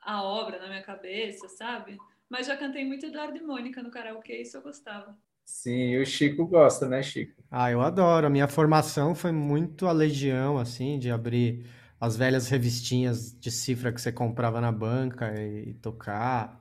a 0.00 0.22
obra 0.22 0.58
na 0.58 0.68
minha 0.68 0.80
cabeça, 0.80 1.50
sabe? 1.50 1.98
Mas 2.30 2.46
já 2.46 2.56
cantei 2.56 2.82
muito 2.82 3.04
Eduardo 3.04 3.36
e 3.36 3.42
Mônica 3.42 3.82
no 3.82 3.90
karaokê, 3.90 4.40
isso 4.40 4.56
eu 4.56 4.62
gostava. 4.62 5.14
Sim, 5.44 5.98
o 5.98 6.06
Chico 6.06 6.46
gosta, 6.46 6.88
né, 6.88 7.02
Chico? 7.02 7.34
Ah, 7.50 7.70
eu 7.70 7.82
adoro. 7.82 8.26
A 8.26 8.30
minha 8.30 8.48
formação 8.48 9.14
foi 9.14 9.30
muito 9.30 9.86
a 9.86 9.92
legião, 9.92 10.56
assim, 10.56 10.98
de 10.98 11.10
abrir 11.10 11.66
as 12.00 12.16
velhas 12.16 12.48
revistinhas 12.48 13.38
de 13.38 13.50
cifra 13.50 13.92
que 13.92 14.00
você 14.00 14.10
comprava 14.10 14.62
na 14.62 14.72
banca 14.72 15.38
e, 15.38 15.72
e 15.72 15.74
tocar. 15.74 16.58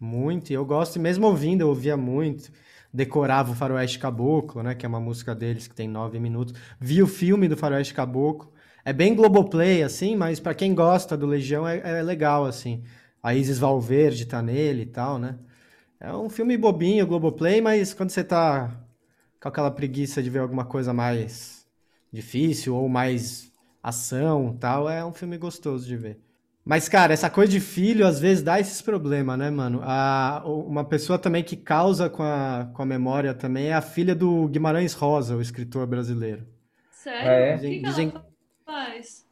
Muito. 0.00 0.50
E 0.50 0.54
eu 0.54 0.64
gosto, 0.64 0.96
e 0.96 0.98
mesmo 0.98 1.28
ouvindo, 1.28 1.60
eu 1.60 1.68
ouvia 1.68 1.96
muito. 1.96 2.50
Decorava 2.98 3.52
o 3.52 3.54
Faroeste 3.54 3.96
Caboclo, 3.96 4.60
né, 4.60 4.74
que 4.74 4.84
é 4.84 4.88
uma 4.88 4.98
música 4.98 5.32
deles 5.32 5.68
que 5.68 5.74
tem 5.76 5.86
nove 5.86 6.18
minutos. 6.18 6.52
Vi 6.80 7.00
o 7.00 7.06
filme 7.06 7.46
do 7.46 7.56
Faroeste 7.56 7.94
Caboclo. 7.94 8.52
É 8.84 8.92
bem 8.92 9.14
Globoplay, 9.14 9.84
assim, 9.84 10.16
mas 10.16 10.40
para 10.40 10.52
quem 10.52 10.74
gosta 10.74 11.16
do 11.16 11.24
Legião 11.24 11.66
é, 11.66 11.78
é 11.78 12.02
legal, 12.02 12.44
assim. 12.44 12.82
A 13.22 13.36
Isis 13.36 13.56
Valverde 13.56 14.26
tá 14.26 14.42
nele 14.42 14.82
e 14.82 14.86
tal, 14.86 15.16
né? 15.16 15.38
É 16.00 16.12
um 16.12 16.28
filme 16.28 16.56
bobinho, 16.56 17.06
Globoplay, 17.06 17.60
mas 17.60 17.94
quando 17.94 18.10
você 18.10 18.24
tá 18.24 18.68
com 19.40 19.48
aquela 19.48 19.70
preguiça 19.70 20.20
de 20.20 20.28
ver 20.28 20.40
alguma 20.40 20.64
coisa 20.64 20.92
mais 20.92 21.64
difícil 22.12 22.74
ou 22.74 22.88
mais 22.88 23.52
ação 23.80 24.56
tal, 24.58 24.90
é 24.90 25.04
um 25.04 25.12
filme 25.12 25.38
gostoso 25.38 25.86
de 25.86 25.96
ver. 25.96 26.27
Mas, 26.68 26.86
cara, 26.86 27.14
essa 27.14 27.30
coisa 27.30 27.50
de 27.50 27.60
filho 27.60 28.06
às 28.06 28.20
vezes 28.20 28.42
dá 28.44 28.60
esses 28.60 28.82
problemas, 28.82 29.38
né, 29.38 29.48
mano? 29.48 29.80
A, 29.82 30.42
uma 30.44 30.84
pessoa 30.84 31.18
também 31.18 31.42
que 31.42 31.56
causa 31.56 32.10
com 32.10 32.22
a, 32.22 32.68
com 32.74 32.82
a 32.82 32.84
memória 32.84 33.32
também 33.32 33.68
é 33.68 33.72
a 33.72 33.80
filha 33.80 34.14
do 34.14 34.46
Guimarães 34.48 34.92
Rosa, 34.92 35.34
o 35.34 35.40
escritor 35.40 35.86
brasileiro. 35.86 36.46
Sério? 36.90 37.26
É. 37.26 37.56
O 37.56 37.60
que, 37.60 37.70
que 37.70 37.82
dizem... 37.86 38.10
ela 38.10 38.26
faz? 38.66 39.26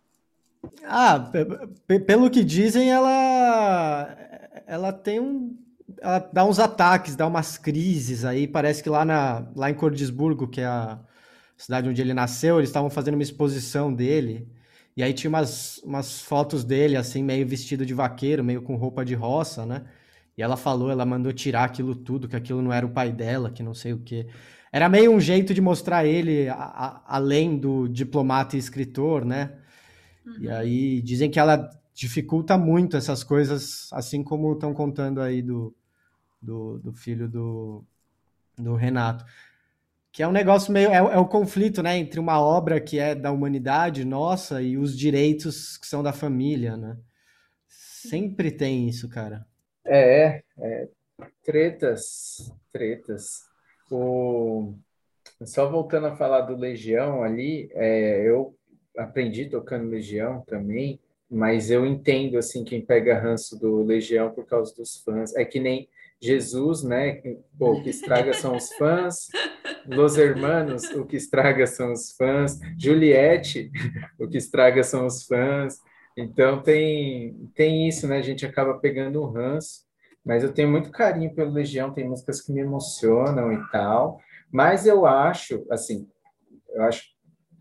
Ah, 0.83 1.31
pelo 2.07 2.31
que 2.31 2.42
dizem, 2.42 2.90
ela 2.90 4.16
ela 4.66 4.90
tem 4.90 5.20
um 5.20 5.55
ela 6.01 6.31
dá 6.33 6.42
uns 6.42 6.59
ataques, 6.59 7.16
dá 7.16 7.27
umas 7.27 7.59
crises 7.59 8.25
aí. 8.25 8.49
Parece 8.49 8.83
que 8.83 8.88
lá, 8.88 9.05
na, 9.05 9.46
lá 9.55 9.70
em 9.70 9.75
Cordisburgo, 9.75 10.49
que 10.49 10.62
é 10.62 10.66
a 10.66 10.99
cidade 11.55 11.87
onde 11.87 12.01
ele 12.01 12.14
nasceu, 12.14 12.57
eles 12.57 12.70
estavam 12.70 12.88
fazendo 12.88 13.14
uma 13.14 13.22
exposição 13.22 13.92
dele. 13.92 14.49
E 14.96 15.02
aí 15.02 15.12
tinha 15.12 15.28
umas, 15.28 15.78
umas 15.85 16.22
fotos 16.22 16.64
dele, 16.64 16.96
assim, 16.96 17.22
meio 17.22 17.46
vestido 17.46 17.85
de 17.85 17.92
vaqueiro, 17.92 18.42
meio 18.42 18.62
com 18.62 18.76
roupa 18.76 19.04
de 19.04 19.14
roça, 19.14 19.66
né? 19.66 19.85
E 20.37 20.42
ela 20.42 20.56
falou, 20.56 20.90
ela 20.90 21.04
mandou 21.04 21.32
tirar 21.32 21.64
aquilo 21.64 21.94
tudo, 21.94 22.28
que 22.28 22.37
aquilo 22.37 22.62
não 22.62 22.72
era 22.72 22.87
o 22.87 22.90
pai 22.90 23.12
dela, 23.12 23.50
que 23.50 23.62
não 23.62 23.74
sei 23.74 23.92
o 23.92 23.98
quê. 23.98 24.26
Era 24.72 24.88
meio 24.88 25.12
um 25.12 25.20
jeito 25.20 25.52
de 25.52 25.61
mostrar 25.61 26.06
ele 26.06 26.48
a, 26.48 26.54
a, 26.54 27.02
além 27.16 27.59
do 27.59 27.88
diplomata 27.88 28.56
e 28.56 28.59
escritor, 28.59 29.24
né? 29.24 29.59
Uhum. 30.24 30.37
E 30.40 30.50
aí 30.50 31.02
dizem 31.02 31.30
que 31.30 31.38
ela 31.38 31.70
dificulta 31.94 32.59
muito 32.59 32.96
essas 32.96 33.22
coisas, 33.22 33.88
assim 33.92 34.22
como 34.22 34.52
estão 34.52 34.74
contando 34.74 35.20
aí 35.20 35.40
do, 35.42 35.74
do, 36.40 36.78
do 36.78 36.92
filho 36.92 37.28
do, 37.28 37.85
do 38.59 38.74
Renato 38.74 39.24
que 40.16 40.22
é 40.22 40.26
um 40.26 40.33
negócio 40.33 40.72
meio. 40.72 40.88
É, 40.88 40.96
é, 40.96 41.18
o 41.18 41.29
conflito, 41.29 41.83
né? 41.83 41.98
Entre 41.98 42.18
uma 42.18 42.40
obra 42.40 42.81
que 42.81 42.98
é 42.98 43.14
da 43.14 43.31
humanidade 43.31 44.02
nossa 44.02 44.62
e 44.62 44.79
os 44.79 44.96
direitos 44.96 45.76
que 45.76 45.87
são 45.87 46.02
da 46.02 46.11
família, 46.11 46.74
né? 46.74 46.96
Sempre 47.68 48.50
tem 48.50 48.88
isso, 48.88 49.11
cara. 49.11 49.44
É, 49.85 50.42
é 50.59 50.88
tretas, 51.44 52.50
tretas. 52.72 53.42
O... 53.90 54.72
Só 55.44 55.70
voltando 55.70 56.07
a 56.07 56.16
falar 56.16 56.40
do 56.40 56.57
Legião 56.57 57.22
ali, 57.22 57.68
é, 57.74 58.26
eu 58.26 58.57
aprendi 58.96 59.50
tocando 59.50 59.90
Legião 59.90 60.40
também, 60.46 60.98
mas 61.31 61.70
eu 61.70 61.85
entendo 61.85 62.38
assim 62.38 62.64
quem 62.64 62.81
pega 62.81 63.20
ranço 63.20 63.59
do 63.59 63.83
Legião 63.83 64.31
por 64.31 64.46
causa 64.46 64.74
dos 64.74 64.96
fãs. 64.96 65.37
É 65.37 65.44
que 65.44 65.61
nem 65.61 65.90
Jesus, 66.18 66.83
né? 66.83 67.20
Pô, 67.59 67.72
o 67.72 67.83
que 67.83 67.90
estraga 67.90 68.33
são 68.33 68.57
os 68.57 68.72
fãs. 68.72 69.29
Los 69.88 70.16
Hermanos, 70.16 70.85
o 70.90 71.05
que 71.05 71.16
estraga 71.16 71.66
são 71.66 71.92
os 71.92 72.12
fãs. 72.12 72.59
Juliette, 72.79 73.70
o 74.18 74.29
que 74.29 74.38
estraga 74.38 74.83
são 74.83 75.07
os 75.07 75.25
fãs. 75.25 75.79
Então 76.16 76.62
tem 76.62 77.51
tem 77.55 77.88
isso, 77.88 78.07
né? 78.07 78.18
A 78.18 78.22
gente 78.22 78.46
acaba 78.46 78.79
pegando 78.79 79.22
um 79.22 79.31
ranço. 79.31 79.87
Mas 80.25 80.42
eu 80.42 80.53
tenho 80.53 80.68
muito 80.68 80.90
carinho 80.90 81.33
pelo 81.33 81.53
Legião, 81.53 81.92
tem 81.92 82.09
músicas 82.09 82.40
que 82.40 82.53
me 82.53 82.61
emocionam 82.61 83.53
e 83.53 83.70
tal. 83.70 84.20
Mas 84.51 84.85
eu 84.85 85.07
acho, 85.07 85.64
assim, 85.70 86.09
eu 86.70 86.83
acho, 86.83 87.05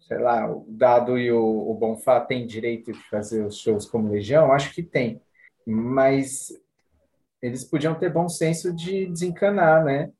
sei 0.08 0.18
lá, 0.18 0.52
o 0.52 0.66
Dado 0.68 1.18
e 1.20 1.32
o, 1.32 1.70
o 1.70 1.74
Bonfá 1.76 2.20
têm 2.20 2.48
direito 2.48 2.92
de 2.92 3.00
fazer 3.08 3.46
os 3.46 3.60
shows 3.60 3.86
como 3.86 4.12
Legião? 4.12 4.52
Acho 4.52 4.74
que 4.74 4.82
tem. 4.82 5.22
Mas 5.64 6.50
eles 7.40 7.64
podiam 7.64 7.94
ter 7.94 8.12
bom 8.12 8.28
senso 8.28 8.74
de 8.74 9.06
desencanar, 9.06 9.84
né? 9.84 10.12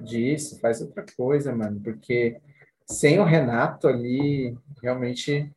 Disso, 0.00 0.58
faz 0.60 0.80
outra 0.80 1.04
coisa, 1.16 1.54
mano, 1.54 1.80
porque 1.80 2.40
sem 2.86 3.18
o 3.18 3.24
Renato 3.24 3.88
ali, 3.88 4.56
realmente 4.82 5.50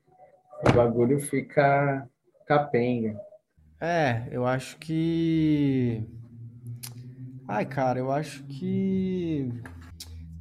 o 0.67 0.73
bagulho 0.73 1.19
fica 1.19 2.07
capenga. 2.47 3.19
É, 3.79 4.27
eu 4.31 4.45
acho 4.45 4.77
que. 4.77 6.03
Ai, 7.47 7.65
cara, 7.65 7.99
eu 7.99 8.11
acho 8.11 8.43
que 8.43 9.49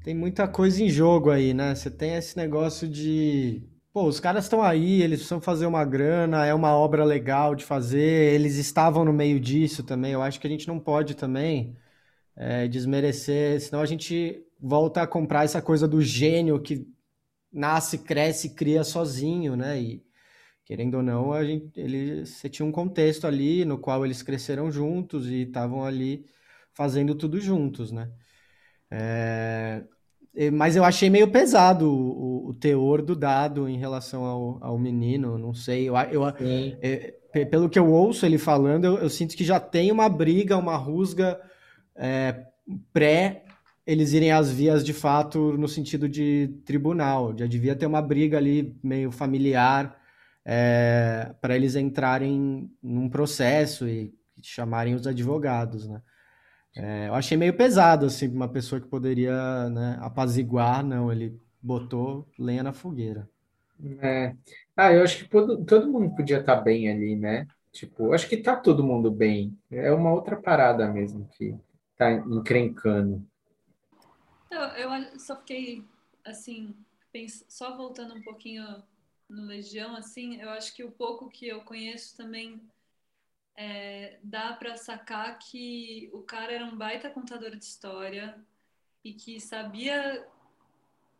tem 0.05 0.15
muita 0.15 0.47
coisa 0.47 0.83
em 0.83 0.89
jogo 0.89 1.31
aí, 1.31 1.53
né? 1.53 1.75
Você 1.75 1.91
tem 1.91 2.15
esse 2.15 2.37
negócio 2.37 2.89
de 2.89 3.63
Pô, 3.93 4.05
os 4.05 4.21
caras 4.21 4.45
estão 4.45 4.63
aí, 4.63 5.03
eles 5.03 5.19
precisam 5.19 5.41
fazer 5.41 5.67
uma 5.67 5.85
grana, 5.85 6.47
é 6.47 6.55
uma 6.55 6.73
obra 6.77 7.05
legal 7.05 7.57
de 7.57 7.65
fazer, 7.65 8.33
eles 8.35 8.55
estavam 8.55 9.05
no 9.05 9.13
meio 9.13 9.41
disso 9.41 9.83
também. 9.83 10.13
Eu 10.13 10.23
acho 10.23 10.39
que 10.41 10.47
a 10.47 10.51
gente 10.51 10.69
não 10.69 10.79
pode 10.79 11.17
também 11.17 11.77
é, 12.43 12.67
desmerecer, 12.67 13.61
senão 13.61 13.83
a 13.83 13.87
gente 13.87 14.43
volta 14.59 15.03
a 15.03 15.07
comprar 15.07 15.45
essa 15.45 15.61
coisa 15.61 15.87
do 15.87 16.01
gênio 16.01 16.59
que 16.59 16.89
nasce, 17.53 17.99
cresce, 17.99 18.55
cria 18.55 18.83
sozinho, 18.83 19.55
né? 19.55 19.79
E 19.79 20.03
querendo 20.65 20.95
ou 20.95 21.03
não, 21.03 21.35
a 21.35 21.45
gente, 21.45 21.79
ele, 21.79 22.25
você 22.25 22.49
tinha 22.49 22.65
um 22.65 22.73
contexto 22.73 23.27
ali 23.27 23.67
no 23.67 23.77
qual 23.77 24.07
eles 24.07 24.23
cresceram 24.23 24.73
juntos 24.73 25.27
e 25.29 25.43
estavam 25.43 25.85
ali 25.85 26.25
fazendo 26.73 27.15
tudo 27.15 27.39
juntos, 27.39 27.93
né? 27.93 28.11
É, 28.91 29.83
mas 30.51 30.77
eu 30.77 30.85
achei 30.85 31.11
meio 31.11 31.31
pesado 31.31 31.93
o, 31.93 32.49
o, 32.49 32.55
teor 32.55 33.03
do 33.03 33.15
dado 33.15 33.69
em 33.69 33.77
relação 33.77 34.25
ao, 34.25 34.65
ao 34.65 34.79
menino, 34.79 35.37
não 35.37 35.53
sei. 35.53 35.91
Eu, 35.91 35.95
eu, 36.11 36.27
é, 36.27 37.45
pelo 37.45 37.69
que 37.69 37.79
eu 37.79 37.93
ouço 37.93 38.25
ele 38.25 38.39
falando, 38.39 38.87
eu, 38.87 38.99
eu, 38.99 39.11
sinto 39.11 39.37
que 39.37 39.45
já 39.45 39.61
tem 39.61 39.93
uma 39.93 40.09
briga, 40.09 40.57
uma 40.57 40.77
rusga 40.77 41.39
é, 42.01 42.47
pré 42.93 43.45
eles 43.87 44.13
irem 44.13 44.31
às 44.31 44.51
vias 44.51 44.85
de 44.85 44.93
fato 44.93 45.53
no 45.59 45.67
sentido 45.67 46.09
de 46.09 46.49
tribunal. 46.65 47.37
Já 47.37 47.47
devia 47.47 47.75
ter 47.75 47.87
uma 47.87 48.01
briga 48.01 48.39
ali 48.39 48.79
meio 48.83 49.11
familiar 49.11 49.99
é, 50.45 51.35
para 51.41 51.57
eles 51.57 51.75
entrarem 51.75 52.71
num 52.83 53.09
processo 53.09 53.89
e 53.89 54.15
chamarem 54.43 54.95
os 54.95 55.07
advogados, 55.07 55.89
né? 55.89 56.01
É, 56.77 57.09
eu 57.09 57.15
achei 57.15 57.37
meio 57.37 57.57
pesado, 57.57 58.07
assim, 58.07 58.29
uma 58.29 58.49
pessoa 58.49 58.81
que 58.81 58.87
poderia 58.87 59.69
né, 59.71 59.99
apaziguar, 60.01 60.85
não, 60.85 61.11
ele 61.11 61.37
botou 61.61 62.29
lenha 62.39 62.63
na 62.63 62.73
fogueira. 62.73 63.29
É. 64.01 64.37
Ah, 64.77 64.93
eu 64.93 65.03
acho 65.03 65.25
que 65.25 65.29
todo, 65.29 65.91
mundo 65.91 66.15
podia 66.15 66.39
estar 66.39 66.57
tá 66.57 66.63
bem 66.63 66.89
ali, 66.89 67.17
né? 67.17 67.47
Tipo, 67.73 68.13
acho 68.13 68.29
que 68.29 68.37
tá 68.37 68.55
todo 68.55 68.85
mundo 68.85 69.11
bem. 69.11 69.59
É 69.69 69.91
uma 69.91 70.13
outra 70.13 70.37
parada 70.37 70.87
mesmo 70.87 71.29
que 71.37 71.59
tá 72.01 72.13
encrencando. 72.13 73.23
Eu, 74.51 74.61
eu 74.61 75.19
só 75.21 75.37
fiquei, 75.37 75.85
assim, 76.25 76.75
só 77.47 77.77
voltando 77.77 78.15
um 78.15 78.23
pouquinho 78.23 78.83
no 79.29 79.45
Legião, 79.45 79.95
assim, 79.95 80.41
eu 80.41 80.49
acho 80.51 80.75
que 80.75 80.83
o 80.83 80.91
pouco 80.91 81.29
que 81.29 81.47
eu 81.47 81.61
conheço 81.61 82.17
também 82.17 82.61
é, 83.55 84.19
dá 84.23 84.55
para 84.55 84.79
sacar 84.79 85.39
que 85.39 86.09
o 86.15 86.23
cara 86.23 86.53
era 86.53 86.65
um 86.65 86.77
baita 86.77 87.11
contador 87.11 87.51
de 87.51 87.65
história 87.65 88.35
e 89.05 89.13
que 89.13 89.39
sabia 89.39 90.27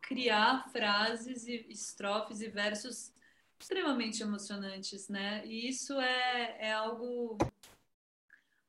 criar 0.01 0.67
frases 0.71 1.47
e 1.47 1.67
estrofes 1.69 2.41
e 2.41 2.49
versos 2.49 3.13
extremamente 3.59 4.23
emocionantes, 4.23 5.07
né? 5.07 5.45
E 5.45 5.69
isso 5.69 5.99
é, 5.99 6.57
é 6.59 6.73
algo 6.73 7.37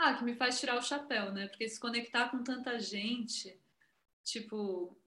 ah, 0.03 0.15
que 0.15 0.25
me 0.25 0.35
faz 0.35 0.59
tirar 0.59 0.77
o 0.77 0.83
chapéu, 0.83 1.33
né? 1.33 1.47
Porque 1.47 1.69
se 1.69 1.79
conectar 1.79 2.29
com 2.29 2.43
tanta 2.43 2.77
gente, 2.81 3.57
tipo, 4.25 4.99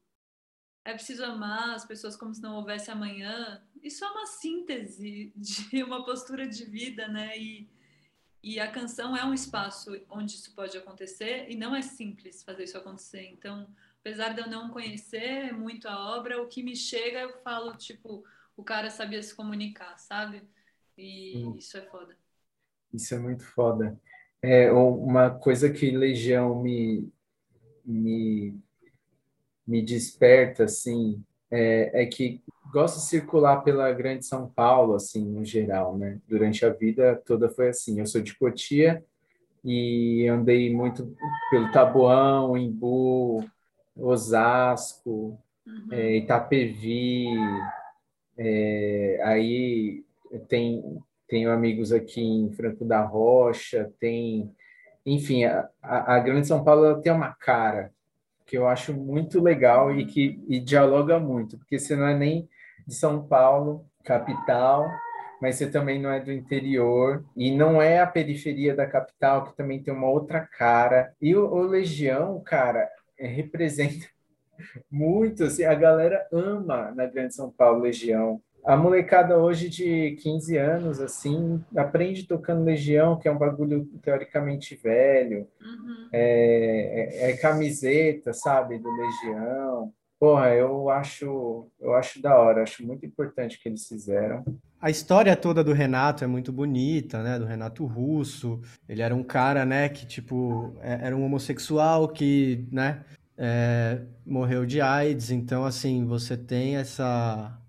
é 0.85 0.93
preciso 0.93 1.25
amar 1.25 1.75
as 1.75 1.83
pessoas 1.83 2.15
como 2.15 2.33
se 2.33 2.41
não 2.41 2.55
houvesse 2.55 2.89
amanhã. 2.89 3.61
Isso 3.83 4.05
é 4.05 4.07
uma 4.09 4.25
síntese 4.25 5.33
de 5.35 5.83
uma 5.83 6.05
postura 6.05 6.47
de 6.47 6.63
vida, 6.63 7.09
né? 7.09 7.37
E, 7.37 7.67
e 8.41 8.57
a 8.57 8.71
canção 8.71 9.17
é 9.17 9.25
um 9.25 9.33
espaço 9.33 9.91
onde 10.09 10.35
isso 10.35 10.55
pode 10.55 10.77
acontecer 10.77 11.47
e 11.49 11.57
não 11.57 11.75
é 11.75 11.81
simples 11.81 12.41
fazer 12.41 12.63
isso 12.63 12.77
acontecer. 12.77 13.27
Então, 13.27 13.67
apesar 13.99 14.29
de 14.29 14.39
eu 14.39 14.49
não 14.49 14.69
conhecer 14.69 15.51
muito 15.51 15.89
a 15.89 16.15
obra, 16.15 16.41
o 16.41 16.47
que 16.47 16.63
me 16.63 16.73
chega 16.75 17.19
eu 17.19 17.33
falo, 17.41 17.75
tipo, 17.75 18.23
o 18.55 18.63
cara 18.63 18.89
sabia 18.89 19.21
se 19.21 19.35
comunicar, 19.35 19.97
sabe? 19.97 20.41
E 20.97 21.33
Sim. 21.33 21.55
isso 21.57 21.77
é 21.77 21.81
foda. 21.81 22.17
Isso 22.93 23.13
é 23.13 23.19
muito 23.19 23.43
foda. 23.43 23.99
É 24.41 24.71
uma 24.71 25.29
coisa 25.31 25.69
que 25.69 25.91
Legião 25.91 26.61
me 26.61 27.11
me 27.83 28.57
me 29.67 29.81
desperta 29.81 30.65
assim 30.65 31.23
é, 31.51 32.03
é 32.03 32.05
que 32.05 32.41
gosto 32.71 32.95
de 32.95 33.05
circular 33.05 33.61
pela 33.63 33.91
Grande 33.93 34.25
São 34.25 34.49
Paulo, 34.49 34.95
assim, 34.95 35.23
no 35.23 35.45
geral, 35.45 35.97
né? 35.97 36.19
Durante 36.27 36.65
a 36.65 36.69
vida 36.69 37.21
toda 37.25 37.49
foi 37.49 37.69
assim. 37.69 37.99
Eu 37.99 38.05
sou 38.05 38.21
de 38.21 38.37
Cotia 38.37 39.01
e 39.63 40.27
andei 40.27 40.73
muito 40.73 41.15
pelo 41.49 41.71
Taboão, 41.71 42.57
Embu, 42.57 43.45
Osasco, 43.95 45.39
uhum. 45.65 45.87
é, 45.91 46.17
Itapevi. 46.17 47.27
É, 48.37 49.21
aí 49.23 50.03
tem 50.49 51.01
tenho 51.27 51.51
amigos 51.51 51.91
aqui 51.91 52.21
em 52.21 52.51
Franco 52.53 52.85
da 52.85 53.01
Rocha, 53.01 53.91
tem, 53.99 54.51
enfim, 55.05 55.45
a, 55.45 55.69
a, 55.81 56.19
Grande 56.19 56.47
São 56.47 56.63
Paulo 56.63 57.01
tem 57.01 57.11
uma 57.11 57.33
cara 57.33 57.91
que 58.45 58.57
eu 58.57 58.67
acho 58.67 58.93
muito 58.93 59.41
legal 59.41 59.91
e 59.91 60.05
que 60.05 60.39
e 60.47 60.59
dialoga 60.59 61.19
muito, 61.19 61.57
porque 61.57 61.79
você 61.79 61.95
não 61.95 62.07
é 62.07 62.15
nem 62.15 62.47
de 62.87 62.93
São 62.93 63.25
Paulo, 63.25 63.85
capital, 64.03 64.87
mas 65.41 65.55
você 65.55 65.69
também 65.69 65.99
não 65.99 66.11
é 66.11 66.19
do 66.19 66.31
interior 66.31 67.25
e 67.35 67.51
não 67.51 67.81
é 67.81 67.99
a 67.99 68.07
periferia 68.07 68.75
da 68.75 68.85
capital, 68.85 69.45
que 69.45 69.57
também 69.57 69.81
tem 69.81 69.93
uma 69.93 70.09
outra 70.09 70.39
cara. 70.41 71.13
E 71.21 71.35
o, 71.35 71.45
o 71.45 71.61
Legião, 71.63 72.41
cara, 72.41 72.89
é, 73.17 73.27
representa 73.27 74.07
muito, 74.89 75.43
assim, 75.43 75.63
a 75.63 75.73
galera 75.73 76.25
ama 76.31 76.91
na 76.91 77.05
Grande 77.05 77.35
São 77.35 77.51
Paulo 77.51 77.81
Legião. 77.81 78.41
A 78.65 78.75
molecada 78.75 79.37
hoje 79.37 79.69
de 79.69 80.17
15 80.23 80.57
anos, 80.57 80.99
assim, 80.99 81.63
aprende 81.77 82.23
tocando 82.23 82.63
Legião, 82.63 83.15
que 83.15 83.27
é 83.27 83.31
um 83.31 83.37
bagulho 83.37 83.85
teoricamente 84.01 84.75
velho. 84.75 85.47
Uhum. 85.61 86.09
É, 86.11 87.27
é, 87.27 87.29
é, 87.29 87.37
camiseta, 87.37 88.33
sabe, 88.33 88.79
do 88.79 88.89
Legião. 88.89 89.93
Porra, 90.19 90.49
eu 90.55 90.89
acho, 90.89 91.67
eu 91.79 91.93
acho 91.93 92.19
da 92.19 92.35
hora, 92.39 92.63
acho 92.63 92.83
muito 92.83 93.05
importante 93.05 93.55
o 93.57 93.61
que 93.61 93.69
eles 93.69 93.87
fizeram. 93.87 94.43
A 94.81 94.89
história 94.89 95.35
toda 95.35 95.63
do 95.63 95.71
Renato 95.71 96.23
é 96.23 96.27
muito 96.27 96.51
bonita, 96.51 97.21
né? 97.21 97.37
Do 97.37 97.45
Renato 97.45 97.85
Russo. 97.85 98.59
Ele 98.89 99.03
era 99.03 99.13
um 99.13 99.23
cara, 99.23 99.63
né, 99.63 99.89
que, 99.89 100.07
tipo, 100.07 100.75
é, 100.81 101.05
era 101.05 101.15
um 101.15 101.23
homossexual 101.23 102.07
que, 102.07 102.67
né, 102.71 103.03
é, 103.37 104.01
morreu 104.25 104.65
de 104.65 104.81
AIDS. 104.81 105.29
Então, 105.29 105.63
assim, 105.65 106.03
você 106.03 106.35
tem 106.35 106.77
essa 106.77 107.59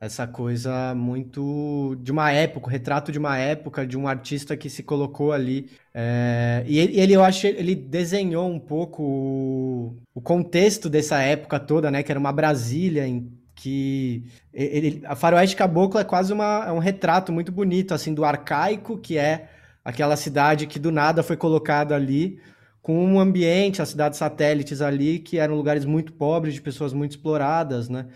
essa 0.00 0.26
coisa 0.28 0.94
muito 0.94 1.96
de 2.02 2.12
uma 2.12 2.30
época, 2.30 2.68
o 2.68 2.70
retrato 2.70 3.10
de 3.10 3.18
uma 3.18 3.36
época, 3.36 3.84
de 3.86 3.98
um 3.98 4.06
artista 4.06 4.56
que 4.56 4.70
se 4.70 4.82
colocou 4.82 5.32
ali. 5.32 5.70
É, 5.92 6.62
e 6.66 6.78
ele, 6.78 7.00
ele, 7.00 7.12
eu 7.14 7.24
acho, 7.24 7.46
ele 7.46 7.74
desenhou 7.74 8.48
um 8.48 8.60
pouco 8.60 9.02
o, 9.02 9.96
o, 10.14 10.20
contexto 10.20 10.88
dessa 10.88 11.20
época 11.20 11.58
toda, 11.58 11.90
né? 11.90 12.02
Que 12.02 12.12
era 12.12 12.20
uma 12.20 12.32
Brasília 12.32 13.06
em 13.06 13.32
que 13.56 14.24
ele, 14.54 15.02
a 15.04 15.16
Faroeste 15.16 15.56
Caboclo 15.56 15.98
é 15.98 16.04
quase 16.04 16.32
uma, 16.32 16.66
é 16.68 16.72
um 16.72 16.78
retrato 16.78 17.32
muito 17.32 17.50
bonito, 17.50 17.92
assim, 17.92 18.14
do 18.14 18.24
arcaico, 18.24 18.98
que 18.98 19.18
é 19.18 19.48
aquela 19.84 20.16
cidade 20.16 20.68
que 20.68 20.78
do 20.78 20.92
nada 20.92 21.24
foi 21.24 21.36
colocada 21.36 21.96
ali, 21.96 22.40
com 22.80 23.04
um 23.04 23.18
ambiente, 23.18 23.82
as 23.82 23.88
cidades 23.88 24.16
satélites 24.16 24.80
ali, 24.80 25.18
que 25.18 25.38
eram 25.38 25.56
lugares 25.56 25.84
muito 25.84 26.12
pobres, 26.12 26.54
de 26.54 26.60
pessoas 26.60 26.92
muito 26.92 27.12
exploradas, 27.12 27.88
né? 27.88 28.06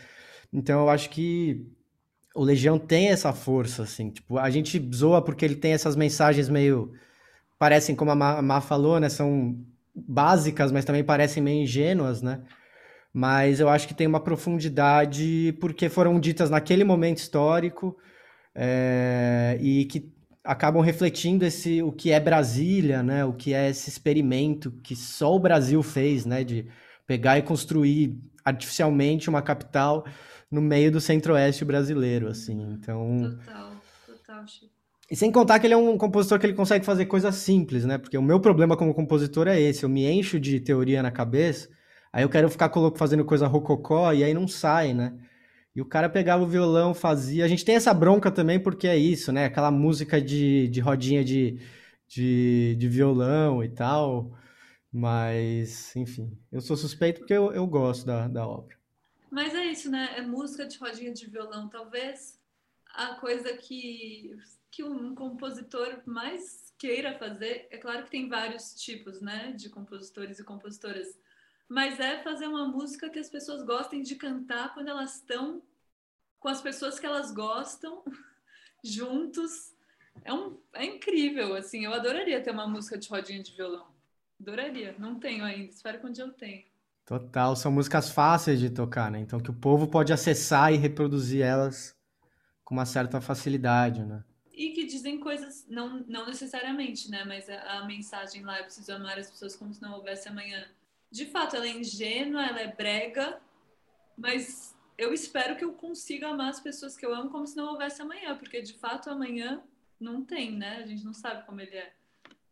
Então 0.52 0.80
eu 0.82 0.90
acho 0.90 1.08
que 1.10 1.66
o 2.34 2.42
Legião 2.42 2.78
tem 2.78 3.08
essa 3.08 3.32
força, 3.32 3.82
assim. 3.82 4.10
Tipo, 4.10 4.38
a 4.38 4.50
gente 4.50 4.80
zoa 4.94 5.22
porque 5.22 5.44
ele 5.44 5.56
tem 5.56 5.72
essas 5.72 5.96
mensagens 5.96 6.48
meio. 6.48 6.92
Parecem, 7.58 7.94
como 7.94 8.10
a 8.10 8.42
Má, 8.42 8.60
falou, 8.60 8.98
né? 9.00 9.08
São 9.08 9.56
básicas, 9.94 10.72
mas 10.72 10.84
também 10.84 11.04
parecem 11.04 11.42
meio 11.42 11.62
ingênuas, 11.62 12.22
né? 12.22 12.40
Mas 13.12 13.60
eu 13.60 13.68
acho 13.68 13.86
que 13.86 13.94
tem 13.94 14.06
uma 14.06 14.20
profundidade 14.20 15.56
porque 15.60 15.88
foram 15.88 16.18
ditas 16.18 16.48
naquele 16.50 16.82
momento 16.82 17.18
histórico 17.18 17.96
é, 18.54 19.58
e 19.60 19.84
que 19.84 20.10
acabam 20.42 20.82
refletindo 20.82 21.44
esse 21.44 21.82
o 21.82 21.92
que 21.92 22.10
é 22.10 22.18
Brasília, 22.18 23.02
né? 23.02 23.24
O 23.24 23.34
que 23.34 23.52
é 23.54 23.68
esse 23.70 23.90
experimento 23.90 24.72
que 24.82 24.96
só 24.96 25.34
o 25.34 25.40
Brasil 25.40 25.82
fez, 25.82 26.24
né? 26.24 26.42
De 26.42 26.66
pegar 27.06 27.38
e 27.38 27.42
construir 27.42 28.18
artificialmente 28.44 29.28
uma 29.28 29.42
capital 29.42 30.04
no 30.52 30.60
meio 30.60 30.92
do 30.92 31.00
centro-oeste 31.00 31.64
brasileiro, 31.64 32.28
assim. 32.28 32.60
Então. 32.74 33.36
Total, 33.40 33.72
total, 34.06 34.46
Chico. 34.46 34.70
E 35.10 35.16
sem 35.16 35.32
contar 35.32 35.58
que 35.58 35.66
ele 35.66 35.74
é 35.74 35.76
um 35.76 35.98
compositor 35.98 36.38
que 36.38 36.46
ele 36.46 36.54
consegue 36.54 36.84
fazer 36.84 37.06
coisas 37.06 37.34
simples, 37.34 37.84
né? 37.84 37.98
Porque 37.98 38.16
o 38.16 38.22
meu 38.22 38.38
problema 38.40 38.76
como 38.76 38.94
compositor 38.94 39.48
é 39.48 39.60
esse, 39.60 39.82
eu 39.82 39.88
me 39.88 40.06
encho 40.06 40.38
de 40.38 40.60
teoria 40.60 41.02
na 41.02 41.10
cabeça, 41.10 41.68
aí 42.12 42.22
eu 42.22 42.28
quero 42.28 42.48
ficar 42.48 42.70
fazendo 42.96 43.24
coisa 43.24 43.46
rococó 43.46 44.12
e 44.12 44.24
aí 44.24 44.32
não 44.32 44.46
sai, 44.46 44.94
né? 44.94 45.14
E 45.74 45.80
o 45.80 45.86
cara 45.86 46.08
pegava 46.08 46.42
o 46.44 46.46
violão, 46.46 46.94
fazia. 46.94 47.44
A 47.44 47.48
gente 47.48 47.64
tem 47.64 47.74
essa 47.74 47.92
bronca 47.94 48.30
também 48.30 48.60
porque 48.60 48.86
é 48.86 48.96
isso, 48.96 49.32
né? 49.32 49.46
Aquela 49.46 49.70
música 49.70 50.20
de, 50.20 50.68
de 50.68 50.80
rodinha 50.80 51.24
de, 51.24 51.58
de, 52.08 52.76
de 52.78 52.88
violão 52.88 53.64
e 53.64 53.68
tal. 53.70 54.32
Mas, 54.92 55.96
enfim, 55.96 56.30
eu 56.50 56.60
sou 56.60 56.76
suspeito 56.76 57.20
porque 57.20 57.32
eu, 57.32 57.52
eu 57.52 57.66
gosto 57.66 58.06
da, 58.06 58.28
da 58.28 58.46
obra. 58.46 58.81
Mas 59.32 59.54
é 59.54 59.64
isso, 59.64 59.90
né? 59.90 60.12
É 60.18 60.20
música 60.20 60.66
de 60.66 60.76
rodinha 60.76 61.10
de 61.10 61.26
violão. 61.26 61.66
Talvez 61.66 62.38
a 62.92 63.14
coisa 63.14 63.56
que, 63.56 64.38
que 64.70 64.84
um 64.84 65.14
compositor 65.14 66.02
mais 66.04 66.70
queira 66.76 67.18
fazer, 67.18 67.66
é 67.70 67.78
claro 67.78 68.04
que 68.04 68.10
tem 68.10 68.28
vários 68.28 68.74
tipos, 68.74 69.22
né, 69.22 69.52
de 69.52 69.70
compositores 69.70 70.38
e 70.38 70.44
compositoras, 70.44 71.18
mas 71.66 71.98
é 71.98 72.22
fazer 72.22 72.46
uma 72.46 72.68
música 72.68 73.08
que 73.08 73.18
as 73.18 73.30
pessoas 73.30 73.62
gostem 73.62 74.02
de 74.02 74.16
cantar 74.16 74.74
quando 74.74 74.88
elas 74.88 75.14
estão 75.14 75.62
com 76.38 76.48
as 76.48 76.60
pessoas 76.60 76.98
que 77.00 77.06
elas 77.06 77.32
gostam, 77.32 78.04
juntos. 78.84 79.74
É, 80.26 80.34
um, 80.34 80.60
é 80.74 80.84
incrível, 80.84 81.54
assim. 81.54 81.86
Eu 81.86 81.94
adoraria 81.94 82.42
ter 82.42 82.50
uma 82.50 82.68
música 82.68 82.98
de 82.98 83.08
rodinha 83.08 83.42
de 83.42 83.52
violão. 83.52 83.90
Adoraria. 84.38 84.94
Não 84.98 85.18
tenho 85.18 85.42
ainda. 85.42 85.72
Espero 85.72 85.98
que 86.00 86.06
um 86.06 86.12
dia 86.12 86.24
eu 86.24 86.32
tenha. 86.34 86.70
Total, 87.04 87.56
são 87.56 87.72
músicas 87.72 88.10
fáceis 88.10 88.60
de 88.60 88.70
tocar, 88.70 89.10
né? 89.10 89.18
Então 89.18 89.40
que 89.40 89.50
o 89.50 89.54
povo 89.54 89.88
pode 89.88 90.12
acessar 90.12 90.72
e 90.72 90.76
reproduzir 90.76 91.42
elas 91.42 91.96
com 92.64 92.74
uma 92.74 92.86
certa 92.86 93.20
facilidade, 93.20 94.04
né? 94.04 94.24
E 94.52 94.70
que 94.70 94.86
dizem 94.86 95.18
coisas, 95.18 95.66
não, 95.68 96.04
não 96.06 96.26
necessariamente, 96.26 97.10
né? 97.10 97.24
Mas 97.24 97.48
a, 97.48 97.78
a 97.78 97.86
mensagem 97.86 98.42
lá, 98.42 98.58
eu 98.58 98.64
preciso 98.64 98.92
amar 98.92 99.18
as 99.18 99.30
pessoas 99.30 99.56
como 99.56 99.72
se 99.74 99.82
não 99.82 99.94
houvesse 99.94 100.28
amanhã. 100.28 100.64
De 101.10 101.26
fato, 101.26 101.56
ela 101.56 101.66
é 101.66 101.70
ingênua, 101.70 102.46
ela 102.46 102.60
é 102.60 102.74
brega, 102.74 103.40
mas 104.16 104.74
eu 104.96 105.12
espero 105.12 105.56
que 105.56 105.64
eu 105.64 105.72
consiga 105.72 106.28
amar 106.28 106.50
as 106.50 106.60
pessoas 106.60 106.96
que 106.96 107.04
eu 107.04 107.14
amo 107.14 107.30
como 107.30 107.46
se 107.46 107.56
não 107.56 107.72
houvesse 107.72 108.00
amanhã, 108.00 108.36
porque 108.36 108.62
de 108.62 108.74
fato 108.74 109.10
amanhã 109.10 109.60
não 109.98 110.24
tem, 110.24 110.52
né? 110.52 110.76
A 110.76 110.86
gente 110.86 111.04
não 111.04 111.12
sabe 111.12 111.44
como 111.44 111.60
ele 111.60 111.76
é. 111.76 111.92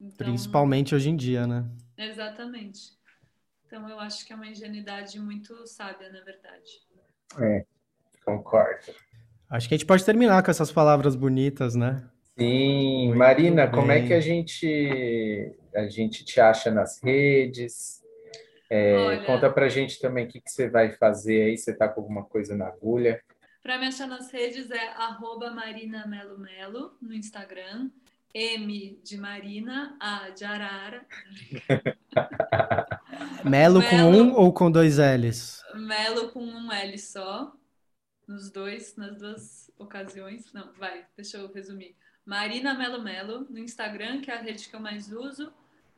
Então... 0.01 0.27
Principalmente 0.27 0.95
hoje 0.95 1.11
em 1.11 1.17
dia, 1.17 1.47
né? 1.47 1.65
Exatamente. 1.97 2.99
Então 3.71 3.89
eu 3.89 4.01
acho 4.01 4.27
que 4.27 4.33
é 4.33 4.37
uma 4.37 4.49
ingenuidade 4.49 5.21
muito 5.21 5.65
sábia, 5.65 6.11
na 6.11 6.21
verdade. 6.23 6.83
É, 7.39 7.65
concordo. 8.25 8.93
Acho 9.49 9.69
que 9.69 9.75
a 9.75 9.79
gente 9.79 9.87
pode 9.87 10.05
terminar 10.05 10.43
com 10.43 10.51
essas 10.51 10.73
palavras 10.73 11.15
bonitas, 11.15 11.77
né? 11.77 12.05
Sim, 12.37 13.07
muito 13.07 13.19
Marina, 13.19 13.67
bem. 13.67 13.75
como 13.75 13.93
é 13.93 14.05
que 14.05 14.13
a 14.13 14.21
gente 14.21 15.57
a 15.73 15.87
gente 15.87 16.25
te 16.25 16.41
acha 16.41 16.69
nas 16.73 17.01
redes? 17.01 18.03
É, 18.69 18.97
Olha, 18.97 19.25
conta 19.25 19.49
pra 19.49 19.69
gente 19.69 20.01
também 20.01 20.27
o 20.27 20.29
que, 20.29 20.41
que 20.41 20.51
você 20.51 20.69
vai 20.69 20.91
fazer 20.91 21.43
aí, 21.43 21.57
você 21.57 21.73
tá 21.73 21.89
com 21.89 22.01
alguma 22.01 22.25
coisa 22.25 22.57
na 22.57 22.67
agulha. 22.67 23.23
Para 23.63 23.79
me 23.79 23.87
achar 23.87 24.09
nas 24.09 24.33
redes 24.33 24.69
é 24.73 24.89
arroba 24.97 25.53
Marina 25.53 26.09
Melo 26.09 26.37
Melo 26.39 26.97
no 27.01 27.15
Instagram. 27.15 27.89
M 28.35 29.01
de 29.03 29.17
Marina, 29.17 29.97
A 30.01 30.31
de 30.31 30.45
Arara. 30.45 31.05
Melo, 33.45 33.83
com 33.83 33.97
um 33.97 34.35
ou 34.35 34.53
com 34.53 34.71
dois 34.71 34.99
L's? 34.99 35.63
Melo 35.75 36.29
com 36.31 36.45
um 36.45 36.73
L 36.73 36.99
só. 36.99 37.53
Nos 38.27 38.51
dois, 38.51 38.97
nas 38.97 39.19
duas 39.19 39.71
ocasiões. 39.79 40.53
Não, 40.53 40.73
vai, 40.73 41.05
deixa 41.17 41.39
eu 41.39 41.53
resumir. 41.53 41.97
Marina 42.25 42.75
Melo 42.75 43.03
Melo 43.03 43.47
no 43.51 43.59
Instagram, 43.59 44.21
que 44.21 44.31
é 44.31 44.35
a 44.35 44.41
rede 44.41 44.69
que 44.69 44.75
eu 44.75 44.81
mais 44.81 45.11
uso. 45.13 45.53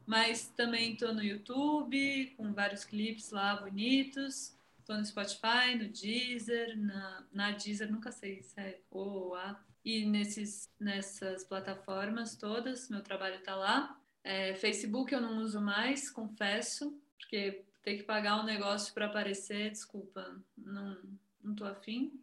Mas 0.06 0.48
também 0.48 0.92
estou 0.92 1.14
no 1.14 1.22
YouTube, 1.22 2.34
com 2.36 2.52
vários 2.52 2.84
clipes 2.84 3.30
lá 3.30 3.56
bonitos. 3.56 4.56
Estou 4.78 4.96
no 4.96 5.04
Spotify, 5.04 5.76
no 5.78 5.88
Deezer, 5.88 6.76
na, 6.76 7.24
na 7.32 7.50
Deezer, 7.52 7.90
nunca 7.90 8.10
sei 8.10 8.42
se 8.42 8.60
é 8.60 8.80
O 8.90 8.98
ou 8.98 9.34
A. 9.34 9.60
E 9.84 10.04
nesses, 10.06 10.70
nessas 10.78 11.44
plataformas 11.44 12.36
todas, 12.36 12.88
meu 12.88 13.00
trabalho 13.00 13.36
está 13.36 13.54
lá. 13.54 13.96
É, 14.24 14.54
Facebook 14.54 15.12
eu 15.12 15.20
não 15.20 15.38
uso 15.38 15.60
mais, 15.60 16.10
confesso, 16.10 16.98
porque 17.18 17.64
ter 17.82 17.96
que 17.96 18.04
pagar 18.04 18.40
um 18.40 18.44
negócio 18.44 18.94
para 18.94 19.06
aparecer, 19.06 19.70
desculpa, 19.70 20.40
não, 20.56 20.96
não 21.42 21.54
tô 21.54 21.64
afim, 21.64 22.20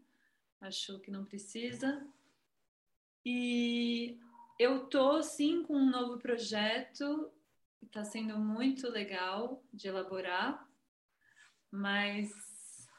acho 0.61 0.99
que 0.99 1.11
não 1.11 1.25
precisa. 1.25 2.05
E 3.25 4.17
eu 4.57 4.85
tô 4.85 5.21
sim 5.21 5.63
com 5.63 5.75
um 5.75 5.89
novo 5.89 6.17
projeto, 6.17 7.29
está 7.83 8.05
sendo 8.05 8.37
muito 8.39 8.89
legal 8.89 9.61
de 9.73 9.87
elaborar, 9.87 10.65
mas 11.69 12.29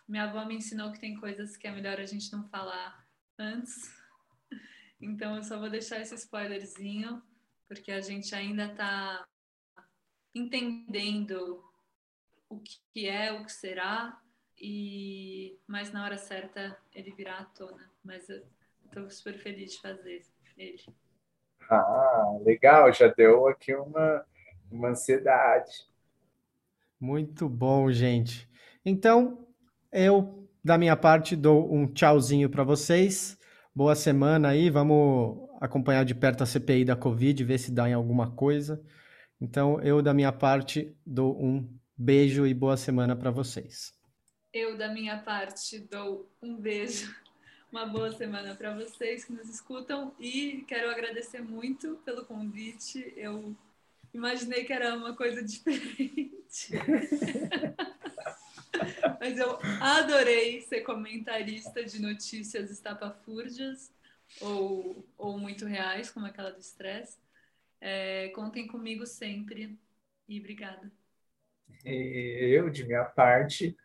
minha 0.07 0.25
avó 0.25 0.45
me 0.45 0.57
ensinou 0.57 0.93
que 0.93 1.01
tem 1.01 1.15
coisas 1.19 1.57
que 1.57 1.67
é 1.67 1.71
melhor 1.71 1.99
a 1.99 2.07
gente 2.07 2.31
não 2.33 2.45
falar 2.49 3.07
antes. 3.39 3.91
Então 5.03 5.35
eu 5.35 5.43
só 5.43 5.59
vou 5.59 5.71
deixar 5.71 5.99
esse 5.99 6.15
spoilerzinho, 6.15 7.23
porque 7.71 7.93
a 7.93 8.01
gente 8.01 8.35
ainda 8.35 8.65
está 8.65 9.25
entendendo 10.35 11.63
o 12.49 12.59
que 12.59 13.07
é, 13.07 13.33
o 13.33 13.45
que 13.45 13.53
será, 13.53 14.21
e 14.61 15.57
mas 15.69 15.93
na 15.93 16.05
hora 16.05 16.19
certa 16.19 16.77
ele 16.93 17.13
virá 17.13 17.39
à 17.39 17.45
tona. 17.45 17.89
Mas 18.03 18.29
eu 18.29 18.43
estou 18.87 19.09
super 19.09 19.39
feliz 19.39 19.75
de 19.75 19.81
fazer 19.81 20.27
ele. 20.59 20.83
Ah, 21.71 22.37
legal, 22.45 22.93
já 22.93 23.07
deu 23.07 23.47
aqui 23.47 23.73
uma, 23.73 24.27
uma 24.69 24.89
ansiedade. 24.89 25.89
Muito 26.99 27.49
bom, 27.49 27.89
gente. 27.93 28.51
Então, 28.85 29.47
eu, 29.93 30.51
da 30.63 30.77
minha 30.77 30.97
parte, 30.97 31.37
dou 31.37 31.73
um 31.73 31.87
tchauzinho 31.87 32.51
para 32.51 32.65
vocês. 32.65 33.39
Boa 33.73 33.95
semana 33.95 34.49
aí. 34.49 34.69
Vamos 34.71 35.50
acompanhar 35.61 36.05
de 36.05 36.15
perto 36.15 36.43
a 36.43 36.47
CPI 36.47 36.87
da 36.87 36.97
Covid, 36.97 37.45
ver 37.45 37.59
se 37.59 37.71
dá 37.71 37.89
em 37.89 37.93
alguma 37.93 38.31
coisa. 38.31 38.83
Então, 39.39 39.81
eu, 39.83 40.01
da 40.01 40.15
minha 40.15 40.33
parte, 40.33 40.97
dou 41.05 41.39
um 41.41 41.69
beijo 41.97 42.47
e 42.47 42.55
boa 42.55 42.79
semana 42.79 43.15
para 43.15 43.31
vocês. 43.31 43.93
Eu, 44.53 44.77
da 44.77 44.89
minha 44.89 45.19
parte, 45.19 45.79
dou 45.79 46.29
um 46.43 46.57
beijo, 46.57 47.15
uma 47.71 47.85
boa 47.85 48.11
semana 48.11 48.55
para 48.55 48.75
vocês 48.75 49.25
que 49.25 49.33
nos 49.33 49.49
escutam 49.49 50.15
e 50.19 50.65
quero 50.67 50.91
agradecer 50.91 51.43
muito 51.43 52.01
pelo 52.05 52.25
convite. 52.25 53.13
Eu 53.17 53.55
imaginei 54.15 54.65
que 54.65 54.73
era 54.73 54.97
uma 54.97 55.15
coisa 55.15 55.43
diferente. 55.45 56.71
Mas 59.21 59.39
eu 59.39 59.59
adorei 59.81 60.63
ser 60.63 60.81
comentarista 60.81 61.85
de 61.85 62.01
notícias 62.01 62.71
estapafúrdias 62.71 63.93
ou, 64.41 65.05
ou 65.17 65.39
muito 65.39 65.67
reais, 65.67 66.11
como 66.11 66.27
aquela 66.27 66.51
do 66.51 66.61
estresse. 66.61 67.19
É, 67.81 68.29
contem 68.29 68.67
comigo 68.67 69.07
sempre 69.07 69.79
e 70.29 70.39
obrigada. 70.39 70.91
Eu, 71.85 72.69
de 72.69 72.85
minha 72.85 73.05
parte, 73.05 73.77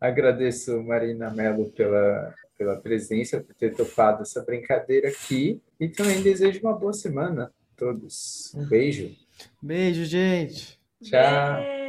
agradeço 0.00 0.82
Marina 0.82 1.30
Mello 1.30 1.70
pela, 1.70 2.34
pela 2.56 2.80
presença, 2.80 3.40
por 3.40 3.54
ter 3.54 3.74
topado 3.74 4.22
essa 4.22 4.42
brincadeira 4.42 5.08
aqui 5.08 5.60
e 5.78 5.88
também 5.88 6.22
desejo 6.22 6.60
uma 6.60 6.72
boa 6.72 6.92
semana 6.92 7.44
a 7.44 7.76
todos. 7.76 8.54
Um 8.54 8.66
beijo. 8.66 9.14
Beijo, 9.60 10.04
gente. 10.04 10.80
Tchau. 11.02 11.56
Beijo. 11.56 11.81